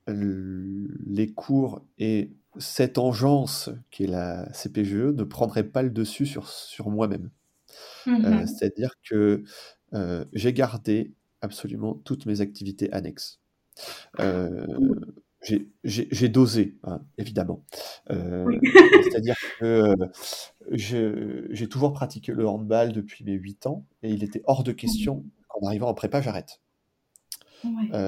[0.06, 6.48] les cours et cette engeance qui est la CPGE ne prendrait pas le dessus sur
[6.48, 7.30] sur moi-même.
[8.06, 8.46] Mmh Heu, mh.
[8.46, 9.44] c'est-à-dire que,
[9.94, 13.40] heu, j'ai gardé absolument toutes mes activités annexes.
[14.20, 15.20] Heu, Mmh.
[15.84, 17.64] j'ai dosé, hein, évidemment.
[18.44, 18.60] Oui.
[19.00, 19.94] c'est-à-dire que,
[20.72, 25.10] j'ai toujours pratiqué le handball depuis mes 8 ans et il était hors de Mmh.
[25.12, 26.58] question qu'en arrivant en prépa, j'arrête.
[27.64, 28.00] Ouais.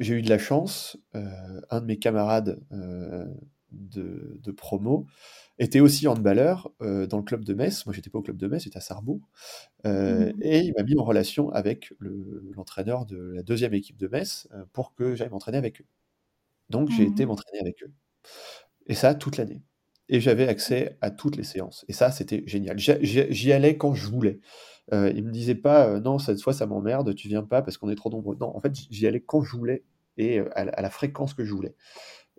[0.00, 1.22] J'ai eu de la chance, heu,
[1.70, 3.26] un de mes camarades, heu,
[3.70, 5.06] de de promo
[5.58, 7.86] était aussi handballeur, heu, dans le club de Metz.
[7.86, 9.20] Moi, j'étais pas au club de Metz, j'étais à Sarrebourg,
[10.06, 14.08] Mmh et il m'a mis en relation avec le l'entraîneur de la 2e équipe de
[14.08, 15.86] Metz, pour que j'aille m'entraîner avec eux.
[16.70, 17.26] Donc j'ai Mmh été mh.
[17.26, 17.92] m'entraîner avec eux
[18.88, 19.62] et ça toute l'année
[20.10, 22.78] et j'avais accès à toutes les séances et ça, c'était génial.
[22.78, 24.40] J'y allais quand je voulais.
[24.92, 27.78] Heu, ils me disaient pas, heu: «Non, cette fois, ça m'emmerde, tu viens pas parce
[27.78, 28.36] qu'on est trop nombreux».
[28.40, 29.84] Non, en fait, j'y allais quand je voulais
[30.18, 31.74] et heu, à la à la fréquence que je voulais.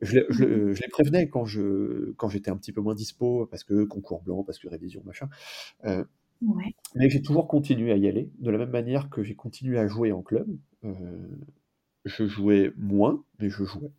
[0.01, 3.47] Je je Mmh je les prévenais quand je quand j'étais un petit peu moins dispo
[3.47, 5.29] parce que concours blanc, parce que révision, machin,
[6.41, 6.75] Ouais.
[6.95, 9.87] mais j'ai toujours continué à y aller, de la même manière que j'ai continué à
[9.87, 10.47] jouer en club.
[12.05, 13.91] Je jouais moins, mais je jouais.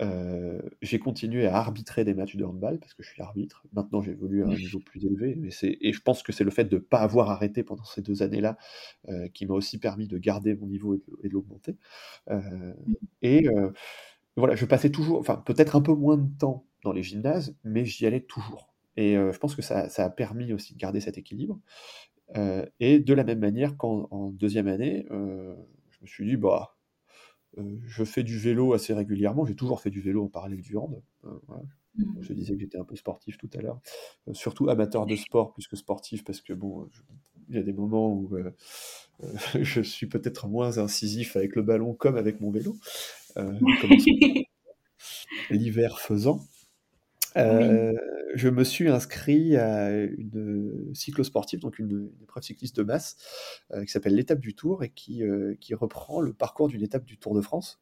[0.00, 3.64] Heu, j'ai continué à arbitrer des matchs de handball parce que je suis arbitre.
[3.72, 6.50] Maintenant, j'évolue à un niveau plus élevé, mais c'est et je pense que c'est le
[6.52, 8.58] fait de pas avoir arrêté pendant ces 2 années-là,
[9.10, 11.76] heu, qui m'a aussi permis de garder mon niveau et de l'augmenter.
[12.30, 13.08] Heu Mmh.
[13.22, 13.48] et
[14.36, 17.84] voilà, je passais toujours enfin, peut-être un peu moins de temps dans les gymnases, mais
[17.86, 21.18] j'y allais toujours et je pense que ça ça a permis aussi de garder cet
[21.18, 21.60] équilibre.
[22.80, 26.77] Et de la même manière qu'en en 2e année, je me suis dit: «Bah,
[27.56, 29.44] je fais du vélo assez régulièrement».
[29.46, 31.62] J'ai toujours fait du vélo en parallèle du hand, voilà.
[31.96, 33.80] Mmh Je disais que j'étais un peu sportif tout à l'heure,
[34.28, 36.88] heu, surtout amateur de sport plus que sportif parce que bon,
[37.48, 38.30] il y a des moments où,
[39.62, 42.76] je suis peut-être moins incisif avec le ballon comme avec mon vélo,
[45.50, 46.40] l'hiver faisant.
[47.36, 47.68] Oui.
[48.34, 53.16] Je me suis inscrit à une cyclo-sportive, donc une une épreuve cycliste de masse,
[53.74, 57.04] heu, qui s'appelle l'étape du Tour et qui, heu, qui reprend le parcours d'une étape
[57.04, 57.80] du Tour de France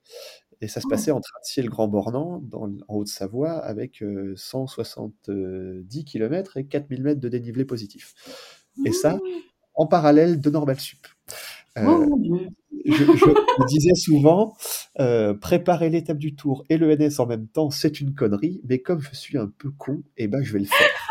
[0.62, 0.88] Et ça se Oh.
[0.88, 6.66] passait entre Annecy et le Grand Bornand, dans, en Haute-Savoie, avec euh, 170 km et
[6.66, 8.14] 4000 mètres de dénivelé positif.
[8.84, 9.42] Et ça, Mmh.
[9.74, 11.06] en parallèle de Normal Sup.
[11.80, 12.48] Oh Euh, mon Dieu.
[12.86, 13.04] Je,
[13.68, 14.54] disais souvent,
[15.00, 18.80] euh, préparer l'étape du tour et le NS en même temps, c'est une connerie, mais
[18.80, 21.08] comme je suis un peu con, eh ben, je vais le faire.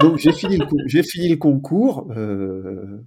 [0.00, 3.04] Donc j'ai fini le, fini concours euh,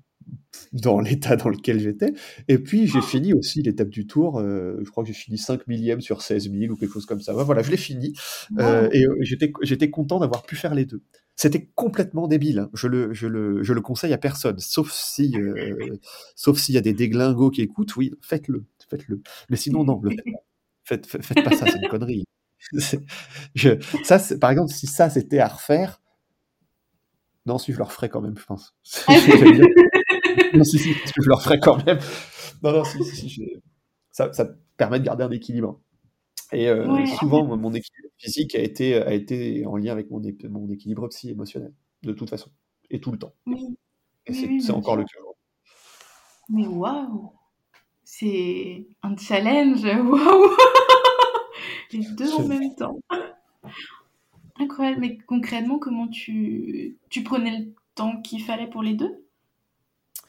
[0.74, 2.14] dans l'état dans lequel j'étais,
[2.48, 5.68] et puis j'ai fini aussi l'étape du tour, euh, je crois que j'ai fini 5
[5.68, 7.34] millièmes sur 16 000 ou quelque chose comme ça.
[7.34, 8.14] Voilà, je l'ai fini,
[8.52, 8.90] Wow.
[8.92, 9.06] et
[9.62, 11.02] j'étais content d'avoir pu faire les deux.
[11.36, 12.70] C'était complètement débile, hein.
[12.74, 15.98] je, le, conseille à personne, sauf si, euh,
[16.36, 19.22] sauf s'il y a des déglingos qui écoutent, oui, faites-le, faites-le.
[19.50, 20.12] Mais sinon, non, le
[20.86, 21.18] faites pas.
[21.20, 22.26] Faites, pas ça, c'est une connerie.
[24.40, 26.02] Par exemple, si ça c'était à refaire,
[27.46, 28.76] non, si je le referais quand même, je pense.
[30.56, 32.00] Non, si, si, je le referais quand même.
[32.62, 33.64] Non, non, si, si, si,
[34.12, 35.80] ça, ça permet de garder un équilibre.
[36.52, 40.22] Et euh, Ouais, souvent, mon équilibre physique a été, a été en lien avec mon,
[40.50, 42.52] mon équilibre psy émotionnel, de toute façon,
[42.92, 43.36] et tout le temps.
[43.46, 43.78] oui,
[44.28, 45.20] Et c'est oui, encore le cas.
[46.50, 47.32] Mais waouh,
[48.04, 50.52] c'est un challenge, waouh,
[51.92, 53.00] les deux en même temps.
[54.58, 59.23] Incroyable, mais concrètement, comment tu, tu prenais le temps qu'il fallait pour les deux?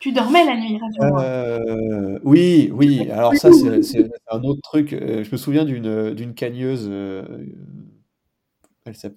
[0.04, 0.78] Tu dormais la nuit.
[1.00, 3.10] Euh, oui, oui.
[3.10, 4.92] Alors ça, c'est un autre truc.
[4.92, 6.86] Euh, Je me souviens d'une d'une cagneuse.
[6.90, 7.24] euh,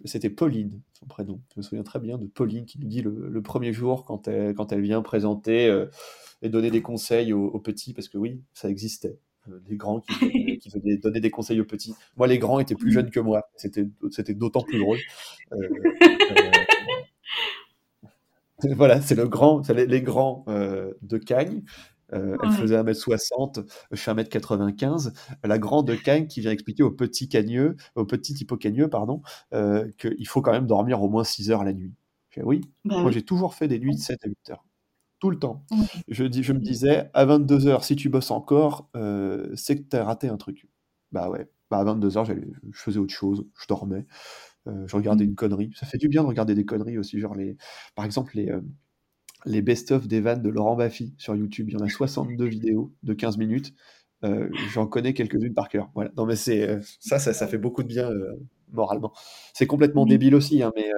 [0.06, 1.42] C'était Pauline, son prénom.
[1.54, 4.30] Je me souviens très bien de Pauline qui nous dit le, le premier jour quand
[4.30, 5.88] elle, quand elle vient présenter euh,
[6.42, 9.20] et donner des conseils aux, aux petits, parce que oui, ça existait.
[9.70, 11.94] Les grands qui qui venaient donner des conseils aux petits.
[12.16, 13.44] Moi, les grands étaient plus jeunes que moi.
[13.58, 15.00] C'était c'était d'autant plus drôle.
[15.54, 15.58] Euh,
[18.76, 21.64] voilà, c'est le grand, c'est les, les grands euh, de Cagnes.
[22.14, 22.58] Euh, elle Ouais.
[22.58, 23.60] faisait 1m60,
[23.92, 25.14] je fais 1m95.
[25.44, 29.22] La grande de Cagnes qui vient expliquer aux petits cagneux, aux petits hippocagneux, pardon,
[29.54, 31.94] euh, qu'il faut quand même dormir au moins 6 heures la nuit.
[32.30, 34.66] Je fais, oui, Bah moi j'ai toujours fait des nuits de 7 à 8 heures.
[35.20, 35.66] Tout le temps.
[35.72, 35.88] Ouais.
[36.08, 39.90] Je, dis, je me disais, à 22 heures, si tu bosses encore, euh, c'est que
[39.90, 40.68] tu as raté un truc.
[41.12, 42.36] Bah ouais, bah à 22 heures, je
[42.74, 44.06] faisais autre chose, je dormais.
[44.68, 45.30] Euh, je regardais Mm.
[45.30, 45.72] une connerie.
[45.76, 47.58] Ça fait du bien de regarder des conneries aussi, genre les,
[47.96, 48.62] par exemple les, euh,
[49.46, 51.70] les best-of des vannes de Laurent Baffy sur YouTube.
[51.70, 53.74] Il y en a 62 vidéos de 15 minutes.
[54.24, 55.90] Euh, J'en connais quelques-unes par cœur.
[55.96, 56.12] Voilà.
[56.18, 58.34] Non mais c'est euh, ça, ça, ça fait beaucoup de bien euh,
[58.72, 59.14] moralement.
[59.54, 60.10] C'est complètement Oui.
[60.10, 60.90] débile aussi, hein, mais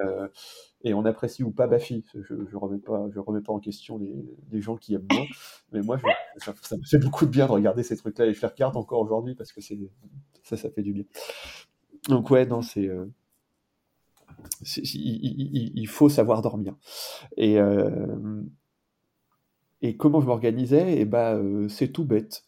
[0.82, 2.04] et on apprécie ou pas Baffy.
[2.14, 4.14] Je, je remets pas, je remets pas en question les,
[4.50, 5.26] les gens qui aiment moins,
[5.72, 8.32] mais moi, je- ça, ça me fait beaucoup de bien de regarder ces trucs-là et
[8.32, 9.78] je les regarde encore aujourd'hui parce que c'est
[10.42, 11.04] ça, ça fait du bien.
[12.08, 12.88] Donc ouais, non, c'est-
[14.94, 16.74] il, faut savoir dormir.
[17.36, 18.42] Et, euh,
[19.82, 20.98] et comment je m'organisais?
[20.98, 22.42] Et ben, euh, c'est tout bête.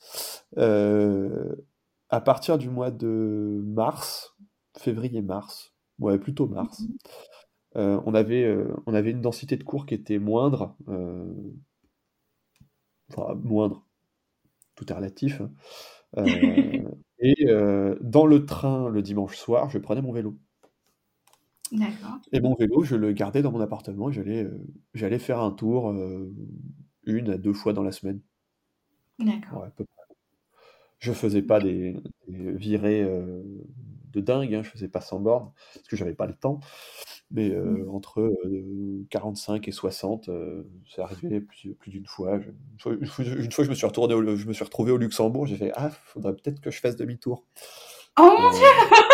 [0.59, 1.55] Euh,
[2.11, 4.37] à partir du mois de mars,
[4.77, 6.83] février-mars, ouais, plutôt mars,
[7.77, 8.55] euh, on avait,
[8.87, 10.77] on avait une densité de cours qui était moindre,
[13.11, 13.87] enfin moindre,
[14.75, 15.41] tout est relatif.
[15.41, 15.51] hein.
[17.25, 17.47] Et
[18.01, 20.37] dans le train le dimanche soir, je prenais mon vélo.
[21.73, 22.19] D'accord.
[22.33, 24.61] Et mon vélo, je le gardais dans mon appartement et j'allais euh,
[24.95, 26.31] j'allais faire un tour euh,
[27.05, 28.21] une à deux fois dans la semaine.
[29.19, 29.61] D'accord.
[29.63, 30.15] Ouais, à peu près.
[30.99, 31.97] Je faisais pas des,
[32.29, 33.43] des virées euh,
[34.13, 36.61] de dingue, hein, je faisais pas 100 bornes parce que j'avais pas le temps.
[37.31, 37.89] Mais euh, Mm.
[37.95, 42.39] entre euh, 45 et 60, euh, c'est arrivé plus, plus d'une fois.
[42.39, 42.93] Je- une fois.
[42.95, 45.47] Une fois, une fois, je me suis retourné, au- je me suis retrouvé au Luxembourg.
[45.47, 47.47] J'ai fait ah, faudrait peut-être que je fasse demi-tour.
[48.21, 49.12] Oh mon Euh, je-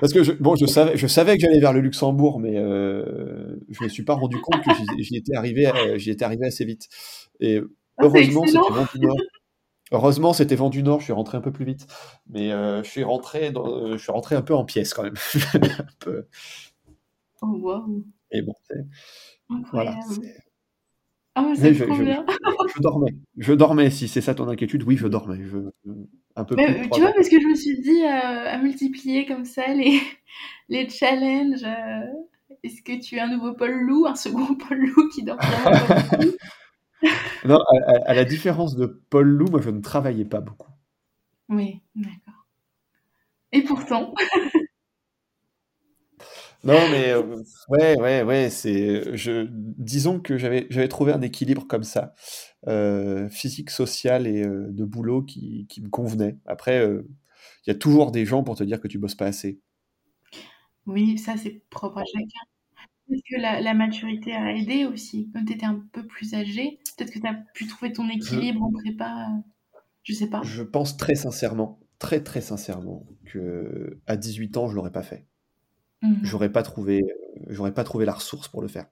[0.00, 3.56] Parce que je, bon, je savais, je savais que j'allais vers le Luxembourg, mais euh,
[3.68, 6.64] je me suis pas rendu compte que j'y étais arrivé, à- j'y étais arrivé assez
[6.64, 6.88] vite.
[7.40, 7.60] Et
[7.98, 8.74] Ah, heureusement, c'était excellent.
[8.74, 9.16] vent du Nord.
[9.92, 11.00] Heureusement, c'était vent du Nord.
[11.00, 11.86] Je suis rentré un peu plus vite,
[12.30, 15.02] mais euh, je suis rentré, dans- euh, je suis rentré un peu en pièces quand
[15.02, 15.14] même.
[15.78, 16.24] Un peu.
[17.42, 17.90] Oh
[18.30, 18.86] Et bon, c'est-
[19.72, 19.98] voilà.
[21.34, 23.14] Ah c'est je- je dormais.
[23.36, 23.90] Je dormais.
[23.90, 25.38] Si c'est ça ton inquiétude, oui, je dormais.
[25.44, 25.58] Je,
[26.36, 28.08] un peu Mais, plus de trois tu vois, parce que je me suis dit euh,
[28.50, 30.00] à multiplier comme ça les,
[30.68, 31.64] les challenges.
[31.64, 32.06] euh,
[32.62, 35.38] Est-ce que tu es un nouveau Paul Loup, un second Paul Loup qui dort
[37.44, 40.70] Non, à, à- à la différence de Paul Lou, moi, je ne travaillais pas beaucoup.
[41.48, 42.46] Oui, d'accord.
[43.52, 44.14] Et pourtant,
[46.64, 47.22] Non, mais euh,
[47.68, 52.14] ouais, ouais, ouais, c'est, je, disons que j'avais, j'avais trouvé un équilibre comme ça,
[52.68, 56.38] euh, physique, social et euh, de boulot qui, qui me convenait.
[56.46, 57.02] Après, euh,
[57.66, 59.60] il y a toujours des gens pour te dire que tu bosses pas assez.
[60.86, 62.86] oui, ça c'est propre à chacun.
[63.08, 65.28] Peut-être que la, la maturité a aidé aussi.
[65.34, 68.14] Quand tu étais un peu plus âgé, peut-être que tu as pu trouver ton Je,
[68.14, 69.28] équilibre en prépa.
[70.04, 70.42] Je sais pas.
[70.44, 75.26] je pense très sincèrement, très très sincèrement, que à 18 ans, je l'aurais pas fait.
[76.02, 76.20] Mhm.
[76.22, 77.02] J'aurais pas trouvé,
[77.48, 78.86] j'aurais pas trouvé la ressource pour le faire.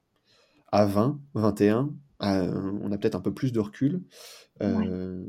[0.73, 1.91] À 20, 21,
[2.23, 4.03] euh, on a peut-être un peu plus de recul.
[4.63, 5.25] Euh,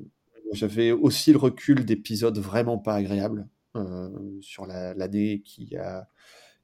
[0.54, 4.10] j'avais aussi le recul d'épisodes vraiment pas agréables euh,
[4.42, 6.10] sur la- l'année qui a,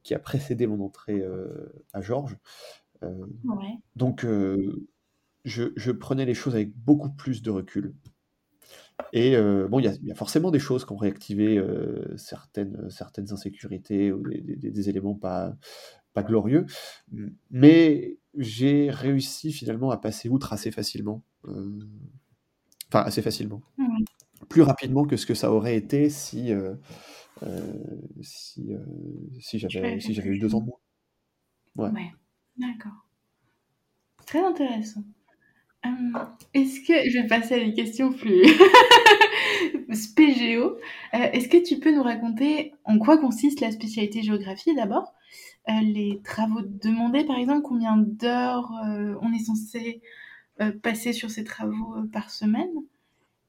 [0.04, 1.24] qui a précédé mon entrée
[1.94, 2.38] à Georges.
[3.02, 3.78] Ouais.
[3.96, 4.26] donc,
[5.46, 7.94] je, je prenais les choses avec beaucoup plus de recul.
[9.14, 11.58] Et euh, bon, il y a, il y a forcément des choses qui ont réactivé
[11.58, 15.56] euh, certaines, certaines insécurités ou des, des- des éléments pas,
[16.14, 16.66] pas glorieux.
[17.52, 21.24] Mais j'ai réussi finalement à passer outre assez facilement.
[21.48, 21.80] Euh,
[22.90, 23.62] Enfin, assez facilement.
[23.78, 23.86] Ouais.
[24.50, 26.76] Plus rapidement que ce que ça aurait été si, euh,
[27.44, 27.62] euh,
[28.22, 30.80] si, j'avais fait si j'avais eu deux ans de moins.
[31.76, 31.92] Ouais.
[31.94, 32.12] Ouais.
[32.58, 33.06] D'accord.
[34.26, 35.04] Très intéressant.
[35.86, 36.18] Hum,
[36.54, 38.44] Est-ce que je vais passer à des questions plus
[39.94, 40.78] spégéo.
[41.14, 45.14] Euh, Est-ce que tu peux nous raconter en quoi consiste la spécialité géographie d'abord?
[45.68, 50.02] Les travaux demandés, par exemple, combien d'heures euh, on est censé
[50.62, 52.70] euh, passer sur ces travaux euh, par semaine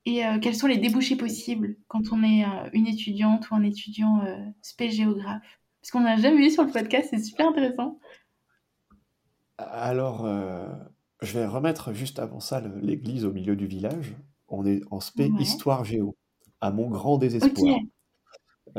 [0.07, 3.63] Et euh, quels sont les débouchés possibles quand on est euh, une étudiante ou un
[3.65, 5.61] étudiant euh, spé géographe?
[5.83, 8.01] Parce qu'on n'a jamais vu sur le podcast, c'est super intéressant.
[9.59, 10.69] Alors, euh,
[11.23, 14.17] je vais remettre juste avant ça l'église au milieu du village.
[14.49, 15.39] On est en spé Ouais.
[15.39, 16.17] histoire géo,
[16.61, 17.81] à mon grand désespoir.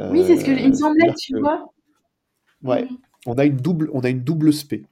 [0.09, 1.73] Oui, c'est ce que il me Euh, semblait, tu que, vois.
[2.63, 2.97] Ouais, Mhm.
[3.27, 4.85] on a une double, on a une double spé.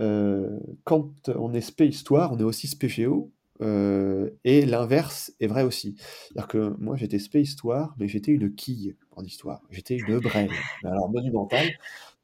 [0.00, 3.32] Euh, quand on est spé histoire, on est aussi spé géo,
[3.62, 5.96] euh, et l'inverse est vrai aussi.
[5.98, 9.62] C'est-à-dire que moi, j'étais spé histoire, mais j'étais une quille en histoire.
[9.70, 10.48] J'étais une mais
[10.84, 11.68] alors monumentale,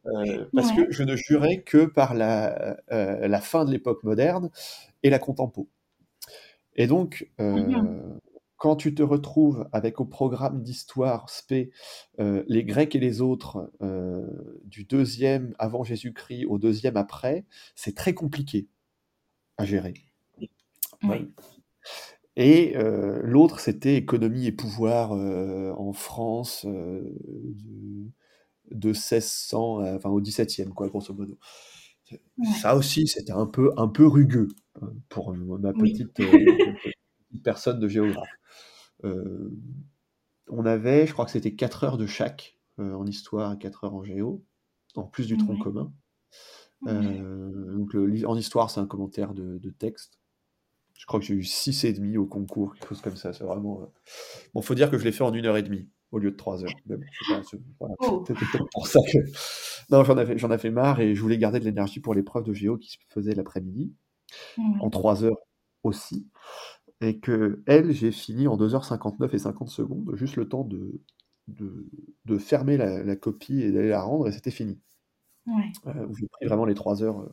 [0.06, 0.86] euh, parce Ouais.
[0.86, 4.50] que je ne jurais que par la, la fin de l'époque moderne
[5.02, 5.68] et la contempo.
[6.76, 7.28] Et donc.
[8.61, 11.72] Quand tu te retrouves avec au programme d'histoire spé
[12.20, 14.26] euh, les Grecs et les autres euh,
[14.64, 18.68] du deuxième avant Jésus-Christ au deuxième après, c'est très compliqué
[19.56, 19.94] à gérer.
[21.02, 21.26] Ouais.
[22.36, 28.11] Et euh, l'autre, c'était économie et pouvoir en France de,
[28.70, 31.38] de 1600, à- enfin au 17e, quoi, grosso modo.
[32.38, 32.46] Ouais.
[32.61, 34.48] Ça aussi, c'était un peu, un peu rugueux
[34.80, 35.92] hein, pour ma Oui.
[36.20, 36.72] euh,
[37.30, 38.28] petite personne de géographe.
[39.05, 39.51] Euh,
[40.48, 43.84] on avait, je crois que c'était 4 heures de chaque euh, en histoire et 4
[43.84, 44.44] heures en géo,
[44.96, 45.92] en plus du tronc commun.
[46.86, 50.18] Euh, donc le- en histoire, c'est un commentaire de, de texte.
[50.94, 53.32] Je crois que j'ai eu 6 et demi au concours, quelque chose comme ça.
[53.32, 53.92] C'est vraiment.
[54.55, 56.36] Bon, faut dire que je l'ai fait en une heure et demie au lieu de
[56.36, 56.70] 3 heures.
[57.80, 58.24] Oh.
[58.26, 59.18] C'était pour ça que.
[59.90, 62.53] Non, j'en avais, j'en avais marre et je voulais garder de l'énergie pour l'épreuve de
[62.53, 63.92] géo qui se faisait l'après-midi,
[64.59, 64.64] Ouais.
[64.82, 65.38] en 3 heures
[65.82, 66.28] aussi.
[67.01, 71.01] Et que elle, j'ai fini en 2h59 et 50 secondes, juste le temps de,
[71.48, 71.86] de,
[72.26, 74.80] de fermer la, la copie et d'aller la rendre, et c'était fini.
[75.46, 75.72] Ouais.
[75.86, 77.20] Euh, j'ai pris vraiment les 3 heures.
[77.20, 77.32] euh,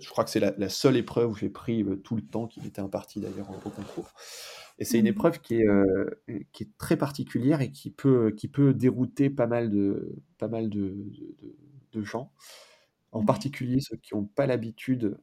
[0.00, 2.46] je- crois que c'est la, la seule épreuve où j'ai pris euh, tout le temps
[2.46, 4.08] qui m'était imparti d'ailleurs au, concours.
[4.78, 5.10] Et c'est une Mhm.
[5.12, 5.66] épreuve qui est,
[6.52, 10.68] qui est très particulière et qui peut, qui peut dérouter pas mal de, pas mal
[10.70, 10.96] de,
[11.92, 12.30] de- gens,
[13.12, 13.26] en Ouais.
[13.26, 15.18] particulier ceux qui n'ont pas l'habitude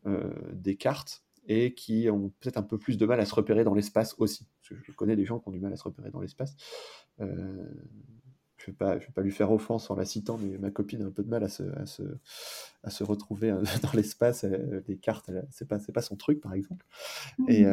[0.53, 3.73] des cartes et qui ont peut-être un peu plus de mal à se repérer dans
[3.73, 4.47] l'espace aussi.
[4.61, 6.55] Parce que je connais des gens qui ont du mal à se repérer dans l'espace.
[7.19, 7.65] Euh,
[8.57, 10.71] je ne vais, pas- je vais pas lui faire offense en la citant, mais ma
[10.71, 12.03] copine a un peu de mal à se, à se,
[12.83, 14.45] à se retrouver euh, dans l'espace.
[14.87, 16.85] Les cartes, elle- c'est pas, son truc, par exemple.
[17.49, 17.67] Et Mhm.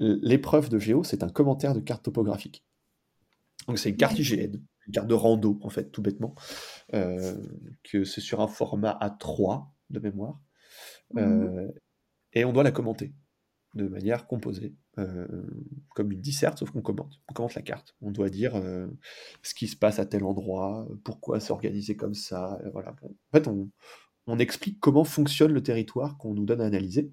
[0.00, 2.64] euh, l'épreuve de Géo, c'est un commentaire de carte topographique.
[3.68, 4.18] Donc c'est une carte.
[4.18, 6.34] IGN, une carte de rando, en fait, tout bêtement.
[6.94, 7.34] Euh,
[7.82, 10.40] que c'est sur un format A3 de mémoire.
[11.16, 11.68] Euh,
[12.36, 13.14] et on doit la commenter
[13.74, 15.26] de manière composée, euh,
[15.94, 17.20] comme une disserte, sauf qu'on commente.
[17.28, 17.96] On commente la carte.
[18.02, 18.86] On doit dire euh,
[19.42, 22.58] ce qui se passe à tel endroit, pourquoi c'est organisé comme ça.
[22.64, 22.94] euh, voilà.
[23.02, 23.48] En fait,
[24.26, 27.10] on explique comment fonctionne le territoire qu'on nous donne à analyser.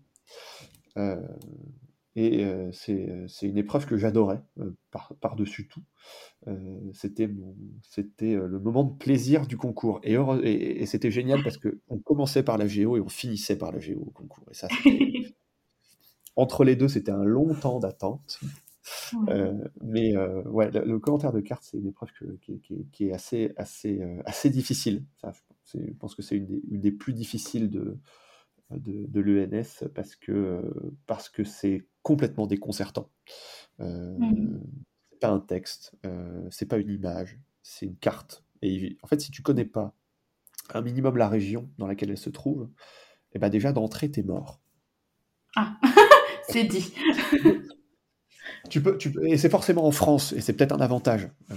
[2.15, 5.81] Et euh, c'est une épreuve que j'adorais euh, par, par-dessus tout.
[6.47, 7.27] Euh, c'était
[8.35, 9.99] le moment de plaisir du concours.
[10.03, 13.57] Et, heureux- et, et c'était génial parce qu'on commençait par la géo et on finissait
[13.57, 14.45] par la géo au concours.
[14.51, 14.67] Et ça,
[16.35, 18.39] entre les deux, c'était un long temps d'attente.
[19.27, 19.51] Ouais.
[19.81, 23.07] Mais ouais, le, le commentaire de carte, c'est une épreuve que- qui, est- qui qui
[23.07, 25.05] est assez, assez, assez difficile.
[25.21, 25.31] Ça,
[25.73, 27.97] je, pense- que c'est une des plus difficiles de,
[28.77, 30.61] de, de l'ENS parce que
[31.05, 33.09] parce que c'est complètement déconcertant.
[33.79, 34.17] Euh,
[35.11, 38.43] c'est pas un texte, euh, c'est pas une image, c'est une carte.
[38.61, 39.93] Et en fait, si tu connais pas
[40.73, 42.69] un minimum la région dans laquelle elle se trouve,
[43.33, 44.61] et ben déjà d'entrée, t'es mort.
[45.55, 45.77] Ah,
[46.49, 46.93] c'est dit.
[48.69, 51.55] tu peux, tu peux, et c'est forcément en France, et c'est peut-être un avantage, euh,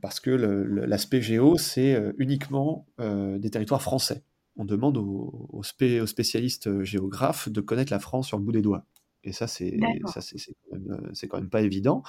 [0.00, 4.22] parce que l'aspect géo, c'est euh, uniquement euh, des territoires français.
[4.60, 8.84] On demande aux, aux, spécialistes géographes de connaître la France sur le bout des doigts.
[9.24, 12.02] Et ça, c'est quand, quand, même pas évident.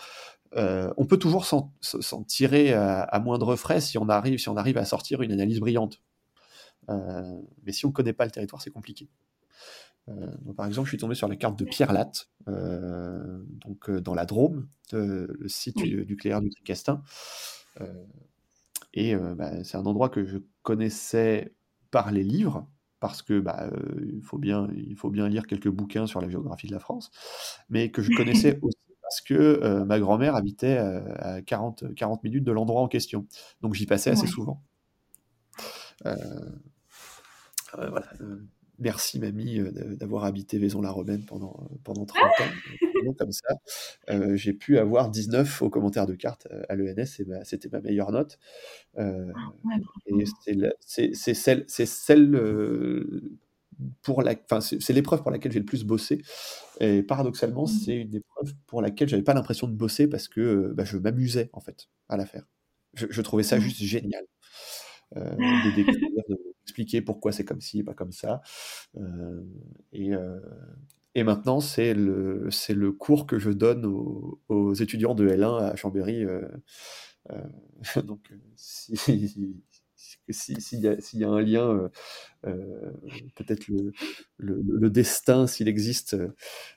[0.56, 4.78] on peut toujours s'en tirer à, à, moindre frais si on, arrive, si on arrive
[4.78, 6.02] à sortir une analyse brillante.
[6.88, 9.10] mais si on ne connaît pas le territoire, c'est compliqué.
[10.10, 14.02] Euh, par exemple, je suis tombé sur la carte de Pierre Latte, euh, donc euh,
[14.02, 17.04] dans la Drôme, le site nucléaire du Tricastin.
[18.94, 21.54] et bah, c'est un endroit que je connaissais
[21.92, 22.68] par les livres,
[23.00, 23.70] parce que bah,
[24.14, 27.12] il, faut bien, il faut bien lire quelques bouquins sur la géographie de la France,
[27.70, 32.52] mais que je connaissais aussi parce que ma grand-mère habitait à 40, 40 minutes de
[32.54, 33.28] l'endroit en question.
[33.62, 34.64] Donc j'y passais assez souvent.
[37.74, 38.06] voilà
[38.82, 42.28] merci mamie euh, d'avoir habité Vaison-la-Romaine pendant, euh, pendant 30 ans.
[43.18, 43.56] comme ça,
[44.10, 47.82] euh, j'ai pu avoir 19 aux commentaires de cartes à l'ENS et bah, c'était ma
[47.82, 48.40] meilleure note.
[48.98, 49.12] Ah,
[50.08, 50.26] et
[50.82, 52.36] c'est celle, celle
[54.02, 56.22] pour la, c'est l'épreuve pour laquelle j'ai le plus bossé.
[56.80, 57.68] Et paradoxalement, mmh.
[57.68, 61.50] c'est une épreuve pour laquelle j'avais pas l'impression de bosser parce que bah, je m'amusais
[61.54, 62.46] en fait à la faire.
[62.94, 63.62] Je, trouvais ça mmh.
[63.62, 64.24] juste génial
[65.16, 66.24] de découvrir,
[66.72, 68.42] expliquer pourquoi c'est comme ci et pas comme ça.
[68.98, 69.44] Euh,
[69.92, 70.40] et, euh,
[71.16, 75.76] et, maintenant, c'est le, c'est le cours que je donne aux, étudiants de L1 à
[75.76, 76.24] Chambéry.
[76.26, 76.42] Euh,
[78.04, 78.96] donc, si,
[80.30, 81.90] s'il y, a un lien,
[82.44, 83.92] peut-être le,
[84.38, 86.16] le, destin, s'il existe,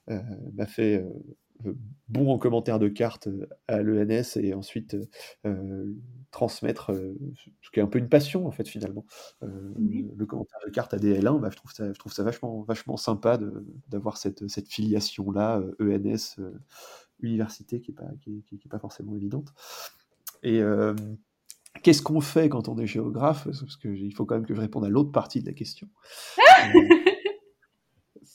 [0.09, 1.05] m'a fait
[2.09, 3.29] bon en commentaire de cartes
[3.69, 4.97] à l'ENS et ensuite
[6.31, 6.93] transmettre
[7.63, 9.05] ce qui est un peu une passion en fait finalement.
[9.41, 12.97] Le commentaire de cartes à DL1, bah, je, trouve ça, je trouve ça vachement, vachement
[12.97, 13.39] sympa
[13.89, 16.53] d'avoir cette, cette filiation-là, ENS, e
[17.23, 19.53] université, qui n'est pas, qui, qui, pas forcément évidente.
[20.43, 20.61] Et
[21.83, 23.45] qu'est-ce qu'on fait quand on est géographe?
[23.45, 25.89] Parce qu'il faut quand même que je réponde à l'autre partie de la question.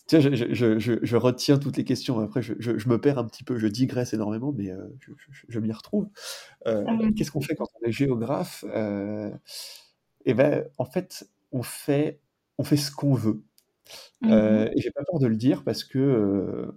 [0.10, 2.20] Tiens, je, je, je, je, retiens toutes les questions.
[2.20, 4.88] Après, je, me perds un petit peu, je digresse énormément, mais euh,
[5.48, 6.10] je, m'y retrouve.
[6.66, 9.30] Euh, ah qu'est-ce qu'on fait quand on est géographe euh,
[10.26, 12.22] Eh ben, en fait, on fait,
[12.58, 13.44] on fait ce qu'on veut.
[14.22, 16.74] Mmh et j'ai pas peur de le dire parce que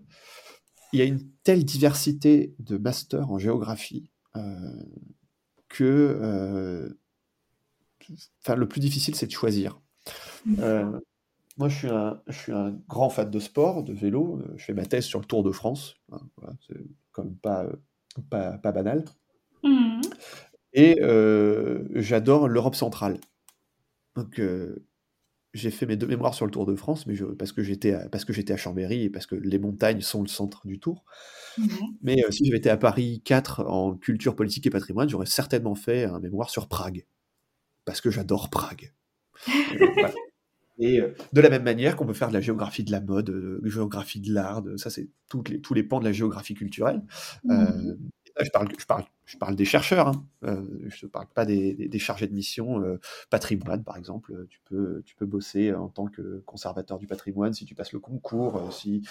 [0.93, 4.11] il y a une telle diversité de masters en géographie
[5.71, 6.95] que,
[8.45, 9.81] enfin, le plus difficile, c'est de choisir.
[11.59, 14.39] Moi, je suis, un, je suis un grand fan de sport, de vélo.
[14.41, 15.97] Euh, je fais ma thèse sur le Tour de France.
[16.11, 16.21] Hein,
[16.67, 16.77] c'est
[17.13, 17.77] quand même pas, euh,
[18.31, 19.05] pas, pas banal.
[19.63, 20.01] Mmh.
[20.73, 23.19] Et euh, j'adore l'Europe centrale.
[24.17, 24.41] Donc,
[25.55, 27.93] j'ai fait mes deux mémoires sur le Tour de France, mais je, parce que j'étais
[27.93, 30.81] à, parce que j'étais à Chambéry et parce que les montagnes sont le centre du
[30.81, 31.05] Tour.
[31.57, 31.67] Mmh.
[32.03, 36.05] Mais si j'avais été à Paris 4 en culture politique et patrimoine, j'aurais certainement fait
[36.05, 37.07] un mémoire sur Prague,
[37.85, 38.93] parce que j'adore Prague.
[40.83, 43.27] Et euh, de la même manière qu'on peut faire de la géographie de la mode,
[43.27, 45.09] de la géographie de l'art, ça c'est
[45.49, 47.03] les, tous les pans de la géographie culturelle.
[47.45, 47.93] Mmh.
[48.41, 48.45] Euh,
[49.25, 50.27] je parle, des chercheurs, hein.
[50.45, 52.99] euh, je ne parle pas des, chargés de mission euh,
[53.31, 54.47] patrimoine, par exemple.
[54.51, 57.99] Tu peux, tu peux bosser en tant que conservateur du patrimoine si tu passes le
[58.01, 59.03] concours, euh, si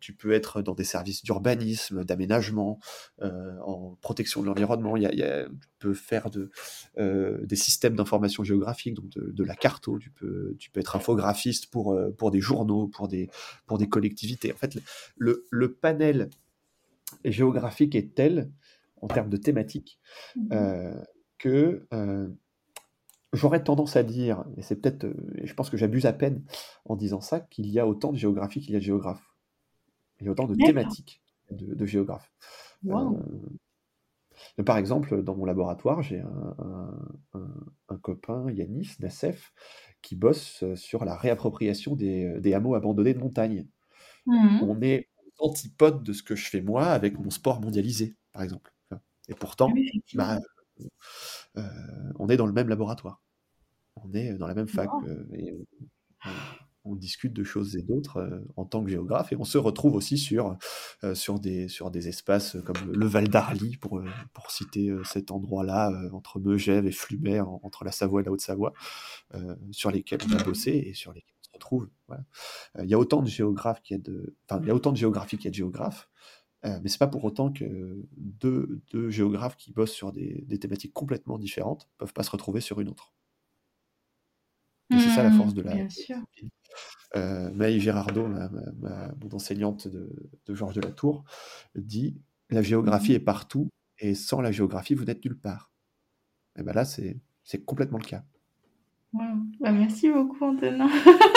[0.00, 2.78] tu peux être dans des services d'urbanisme, d'aménagement,
[3.22, 4.96] en protection de l'environnement.
[4.96, 6.50] Y a, tu peux faire de,
[6.98, 9.98] des systèmes d'information géographique, donc de, la carto.
[9.98, 13.30] Tu peux, tu peux être infographiste pour, des journaux, pour des,
[13.88, 14.52] collectivités.
[14.52, 14.78] En fait,
[15.16, 16.28] le panel
[17.30, 18.50] géographique est tel
[19.02, 20.00] en termes de thématique,
[20.36, 20.94] mmh euh,
[21.38, 22.28] que euh,
[23.34, 25.14] j'aurais tendance à dire, et c'est peut-être, euh,
[25.44, 26.42] je pense que j'abuse à peine
[26.86, 29.34] en disant ça, qu'il y a autant de géographie qu'il y a de géographes.
[30.18, 31.20] Il y a autant de thématiques
[31.50, 32.32] de, géographes.
[34.64, 39.52] par exemple, dans mon laboratoire, j'ai un, copain, Yanis Nassef,
[40.00, 43.66] qui bosse sur la réappropriation des, hameaux abandonnés de montagne.
[44.24, 48.42] Mmh On est antipode de ce que je fais moi avec mon sport mondialisé, par
[48.42, 48.72] exemple.
[49.28, 49.72] Et pourtant,
[50.14, 50.38] bah,
[51.56, 51.62] euh,
[52.18, 53.20] on est dans le même laboratoire.
[53.96, 54.88] On est dans la même fac.
[55.06, 55.52] Euh, et
[56.84, 59.96] on, discute de choses et d'autres euh, en tant que géographe et on se retrouve
[59.96, 60.56] aussi sur,
[61.14, 66.38] sur, des, sur des espaces comme le Val d'Arly, pour, pour citer cet endroit-là, entre
[66.38, 68.72] Megève et Flumet, entre la Savoie et la Haute-Savoie,
[69.72, 71.88] sur lesquels on a bossé et sur lesquels retrouve.
[72.82, 74.36] Il y a autant de géographes qu'il y a de.
[74.48, 76.08] Enfin, il y a autant de géographie qu'il y a de géographes.
[76.64, 81.38] Euh, mais c'est pas pour autant que deux, géographes qui bossent sur des, thématiques complètement
[81.38, 83.12] différentes peuvent pas se retrouver sur une autre.
[84.90, 86.16] C'est ça la force Mmh, de la, bien sûr.
[87.16, 88.48] Euh, Maï ma, ma-
[88.78, 91.24] ma- mon enseignante de, de Georges de la Tour,
[91.74, 93.16] dit la géographie Mhm.
[93.16, 95.72] est partout et sans la géographie, vous n'êtes nulle part.
[96.58, 98.24] Et ben là, c'est c'est complètement le cas.
[99.12, 99.22] Wow.
[99.60, 100.88] Bah, merci beaucoup, Antonin.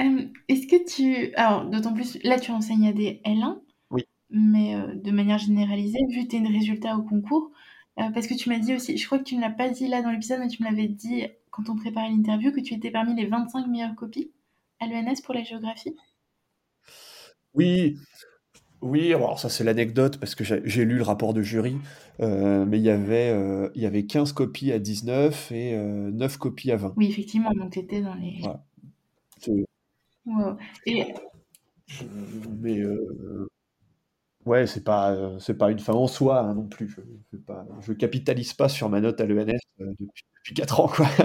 [0.00, 1.34] Euh, Est-ce que tu...
[1.34, 4.04] Alors, d'autant plus, là, tu enseignes à des L1, Oui.
[4.30, 7.50] mais euh, de manière généralisée, vu tes résultats au concours,
[7.98, 9.88] euh, parce que tu m'as dit aussi, je crois que tu ne l'as pas dit
[9.88, 12.90] là dans l'épisode, mais tu me l'avais dit quand on préparait l'interview, que tu étais
[12.90, 14.30] parmi les 25 meilleures copies
[14.78, 15.96] à l'ENS pour la géographie.
[17.54, 17.96] Oui,
[18.80, 21.76] oui, alors ça c'est l'anecdote parce que j'ai lu le rapport de jury,
[22.20, 26.10] euh, mais il y avait, euh, il y avait 15 copies à 19 et euh,
[26.10, 26.94] 9 copies à 20.
[26.96, 28.40] Oui, effectivement, donc tu étais dans les...
[30.86, 31.14] Et
[32.60, 33.48] mais euh,
[34.46, 36.88] ouais, c'est pas, c'est pas une fin en soi hein, non plus.
[36.88, 40.54] Je, je, fais pas, je capitalise pas sur ma note à l'ENS euh, depuis, depuis
[40.54, 41.06] 4 ans, quoi.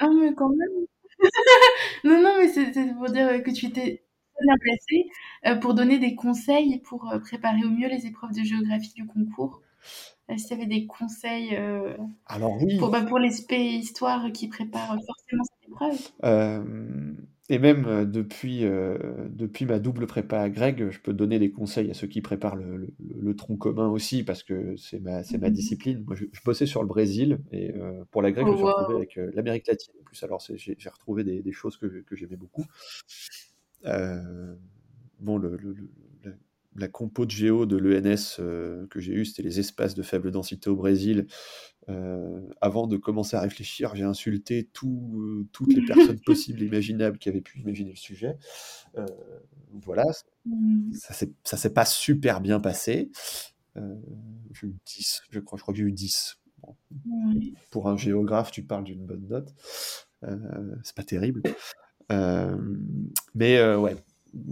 [0.00, 0.86] Ah, mais quand même.
[2.04, 5.08] non, non, mais c'est pour dire que tu étais très bien placé
[5.46, 9.62] euh, pour donner des conseils pour préparer au mieux les épreuves de géographie du concours.
[10.36, 11.96] Si tu avais des conseils euh,
[12.26, 16.12] Alors oui, pour, bah, pour les spé histoire qui préparent forcément cette épreuve.
[16.24, 17.14] euh,
[17.50, 18.96] et même euh, depuis, euh,
[19.28, 22.56] depuis ma double prépa à Greg, je peux donner des conseils à ceux qui préparent
[22.56, 25.50] le, le- le tronc commun aussi, parce que c'est ma, c'est ma Mhm.
[25.50, 26.04] discipline.
[26.06, 28.56] Moi, je, je bossais sur le Brésil, et euh, pour la Greg, je Oh, me
[28.56, 28.96] suis retrouvé wow.
[28.96, 30.22] avec euh, l'Amérique latine en plus.
[30.22, 32.64] Alors, j'ai retrouvé des, des choses que, que j'aimais beaucoup.
[35.20, 35.56] Bon, le-
[36.74, 40.30] la, compo de géo de l'ENS euh, que j'ai eu, c'était les espaces de faible
[40.30, 41.26] densité au Brésil.
[41.88, 46.66] Euh, avant de commencer à réfléchir, j'ai insulté tout, euh, toutes les personnes possibles et
[46.66, 48.36] imaginables qui avaient pu imaginer le sujet.
[49.72, 50.04] Voilà,
[50.46, 50.92] Mhm.
[50.94, 53.10] ça s'est pas super bien passé.
[53.76, 56.36] J'ai eu 10, je crois, je crois que j'ai eu 10.
[56.62, 56.76] Bon,
[57.32, 57.52] Ouais.
[57.70, 59.52] pour un géographe, tu parles d'une bonne note.
[60.84, 61.42] C'est pas terrible.
[63.34, 63.96] Mais ouais,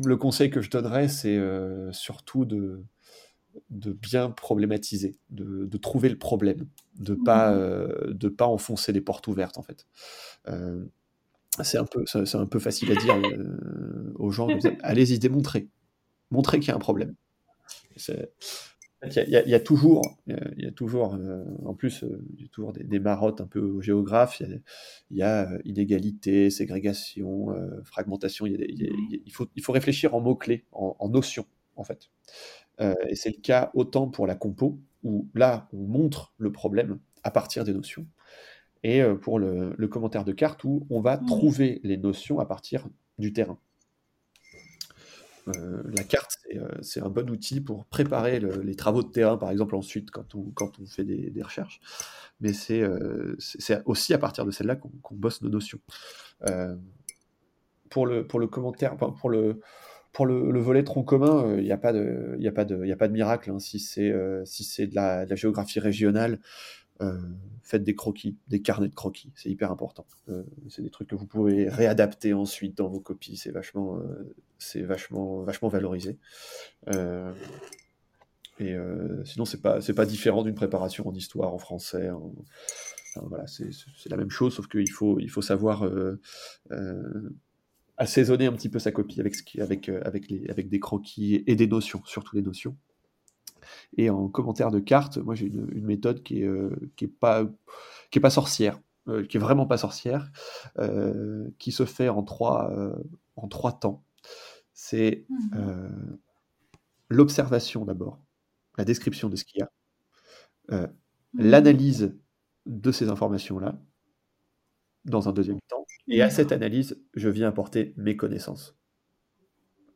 [0.05, 2.83] le conseil que je donnerais, c'est euh, surtout de,
[3.71, 6.67] de bien problématiser, de, de trouver le problème,
[6.99, 7.59] de pas Mhm.
[7.59, 9.87] euh, de pas enfoncer les portes ouvertes en fait.
[10.49, 10.85] Euh,
[11.63, 13.17] c'est un peu c'est un peu facile à dire
[14.17, 14.49] aux gens.
[14.83, 15.69] Allez-y, démontrez,
[16.31, 17.15] montrez qu'il y a un problème.
[19.05, 21.75] Il y, a- y y toujours, il y a- il y a toujours euh, en
[21.75, 24.39] plus, euh, il y a toujours des, des marottes un peu aux géographes.
[24.41, 24.59] Il y a,
[25.11, 28.47] il y a, euh, inégalité, ségrégation, euh, fragmentation.
[28.47, 31.47] Il, faut, il faut réfléchir en mots-clés, en, en notions,
[31.77, 32.11] en fait.
[32.81, 36.99] Euh, et c'est le cas autant pour la compo, où là, on montre le problème
[37.25, 38.07] à partir des notions,
[38.85, 41.27] et euh, pour le, le commentaire de carte, où on va Ouais.
[41.27, 42.89] trouver les notions à partir
[43.19, 43.59] du terrain.
[45.49, 49.09] Euh, la carte, c'est euh, c'est un bon outil pour préparer le- les travaux de
[49.11, 50.53] terrain, par exemple, ensuite, quand on,
[50.87, 51.81] fait des, recherches.
[52.41, 55.81] Mais c'est euh, c'est- aussi à partir de celle-là qu'on bosse nos notions.
[57.91, 59.61] Pour, le, commentaire, pour le,
[60.61, 63.51] volet tronc commun, il n'y a, pas de- miracle.
[63.51, 63.59] hein.
[63.59, 64.11] Si c'est
[64.87, 66.39] de la, géographie régionale,
[67.63, 70.07] faites des croquis, des carnets de croquis, c'est hyper important.
[70.29, 74.35] Euh, c'est des trucs que vous pouvez réadapter ensuite dans vos copies, c'est vachement, euh,
[74.59, 76.19] c'est vachement, vachement valorisé.
[76.89, 77.33] Euh,
[78.59, 82.11] et euh, sinon, c'est pas, pas différent d'une préparation en histoire, en français.
[83.17, 86.21] voilà, c'est la même chose, sauf qu'il faut, il faut savoir euh,
[86.73, 87.31] euh,
[87.97, 90.81] assaisonner un petit peu sa copie avec, ce qui, avec, euh, avec, les, avec des
[90.81, 92.77] croquis et des notions, surtout les notions.
[93.97, 97.09] Et en commentaire de cartes, moi j'ai une, une méthode qui est, euh, qui est
[97.09, 97.45] pas,
[98.11, 100.31] qui est pas sorcière, euh, qui est vraiment pas sorcière,
[100.79, 102.73] euh, qui se fait en trois,
[103.37, 104.05] en trois temps.
[104.75, 105.89] C'est euh,
[107.09, 108.19] l'observation d'abord,
[108.79, 109.71] la description de ce qu'il y a,
[111.35, 111.51] Mhm.
[111.51, 112.15] l'analyse
[112.67, 113.79] de ces informations-là,
[115.05, 118.77] dans un deuxième temps, et à cette analyse, je viens apporter mes connaissances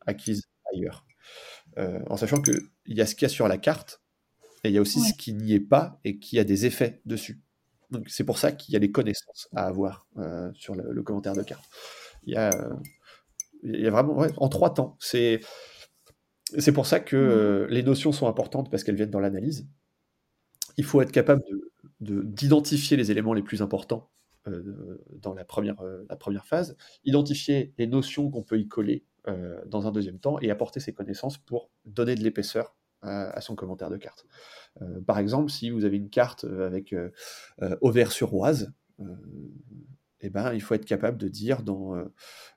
[0.06, 0.42] acquises
[0.72, 1.04] ailleurs.
[1.78, 2.54] Euh, en sachant qu'il
[2.86, 4.02] y a ce qu'il y a sur la carte,
[4.64, 5.08] et il y a aussi Ouais.
[5.08, 7.42] ce qui n'y est pas et qui a des effets dessus.
[7.90, 11.02] Donc c'est pour ça qu'il y a des connaissances à avoir euh, sur le, le
[11.02, 11.64] commentaire de carte.
[12.24, 12.74] Il y a, euh,
[13.62, 14.96] il y a vraiment ouais, en trois temps.
[15.00, 15.40] C'est
[16.58, 19.68] c'est pour ça que euh, les notions sont importantes parce qu'elles viennent dans l'analyse.
[20.76, 24.10] Il faut être capable de- de- d'identifier les éléments les plus importants
[24.46, 29.04] euh, dans la première, euh, la première phase, identifier les notions qu'on peut y coller
[29.28, 33.40] euh, dans un deuxième temps et apporter ses connaissances pour donner de l'épaisseur à, à
[33.40, 34.26] son commentaire de carte.
[34.82, 37.10] Euh, par exemple, si vous avez une carte euh, avec euh,
[37.62, 39.04] euh, Auvers-sur-Oise, euh,
[40.22, 41.94] eh ben, il faut être capable de dire dans,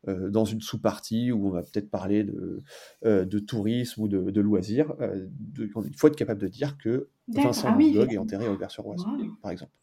[0.08, 2.62] euh, dans une sous-partie où on va peut-être parler de,
[3.06, 6.78] euh, de tourisme ou de, de loisirs, euh, de- il faut être capable de dire
[6.78, 7.10] que.
[7.28, 9.36] Vincent Ah oui, est enterré à Auvers-sur-Oise, Wow.
[9.42, 9.74] par exemple.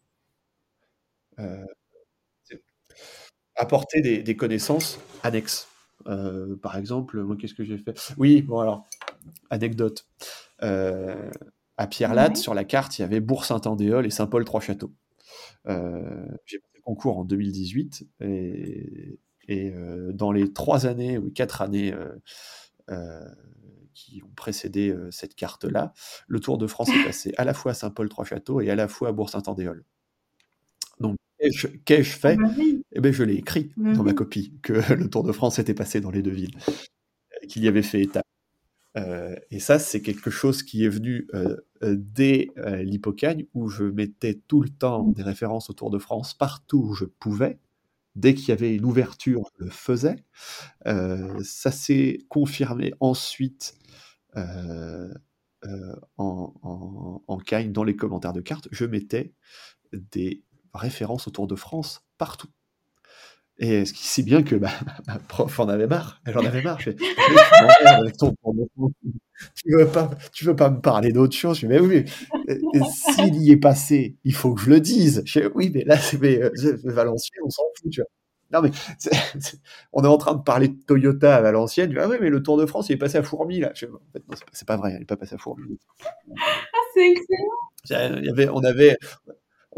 [3.54, 5.68] Apporter des, des connaissances annexes.
[6.06, 7.98] Euh, par exemple, moi, qu'est-ce que j'ai fait?
[8.16, 8.86] Oui, bon alors,
[9.50, 10.06] anecdote.
[10.62, 11.30] Euh,
[11.76, 12.40] à Pierre-Latte, Ouais.
[12.42, 14.92] sur la carte, il y avait Bourg-Saint-Andéol et Saint-Paul-Trois-Châteaux.
[15.68, 19.72] Euh, j'ai passé le concours en 2018 et, et
[20.14, 21.94] dans les trois années ou quatre années
[23.94, 25.92] qui ont précédé cette carte-là,
[26.28, 29.08] le Tour de France est passé à la fois à Saint-Paul-Trois-Châteaux et à la fois
[29.08, 29.84] à Bourg-Saint-Andéol.
[31.38, 32.82] Qu'ai-je qu'ai-je Ah fait bah oui.
[32.92, 35.74] Eh bien, je l'ai écrit Bah dans ma copie que le Tour de France était
[35.74, 36.56] passé dans les deux villes,
[37.42, 38.24] euh, qu'il y avait fait étape.
[38.96, 43.84] Euh, et ça, c'est quelque chose qui est venu euh, dès euh, l'Hippocagne, où je
[43.84, 47.58] mettais tout le temps des références au Tour de France partout où je pouvais.
[48.14, 50.16] Dès qu'il y avait une ouverture, je le faisais.
[50.84, 53.74] Ça s'est confirmé ensuite
[54.34, 55.10] en,
[56.16, 58.68] en, en Cagne, dans les commentaires de cartes.
[58.72, 59.34] Je mettais
[59.92, 60.42] des
[60.76, 62.48] références au Tour de France partout.
[63.58, 64.70] Et ce qui si bien que bah,
[65.06, 66.20] ma prof en avait marre.
[66.26, 66.78] Elle en avait marre.
[66.78, 68.34] Je fais, tu avec ton.
[69.54, 71.56] Tu veux pas, tu veux pas me parler d'autre chose?
[71.58, 72.04] Je fais, mais oui,
[72.46, 75.22] mais euh, s'il y est passé, il faut que je le dise.
[75.26, 76.50] Je fais, oui, mais là, c'est euh,
[76.84, 78.08] Valenciennes, on s'en fout, tu vois.
[78.52, 78.70] Non, mais
[79.92, 81.90] on est en train de parler de Toyota à Valenciennes.
[81.90, 83.72] Dis, ah oui, mais le Tour de France, il est passé à Fourmi, là.
[83.74, 85.38] Je fais, en fait, non, c'est pas- c'est pas vrai, il est pas passé à
[85.38, 85.78] Fourmi.
[86.04, 88.18] Ah, c'est excellent.
[88.20, 88.96] Il y avait, on avait,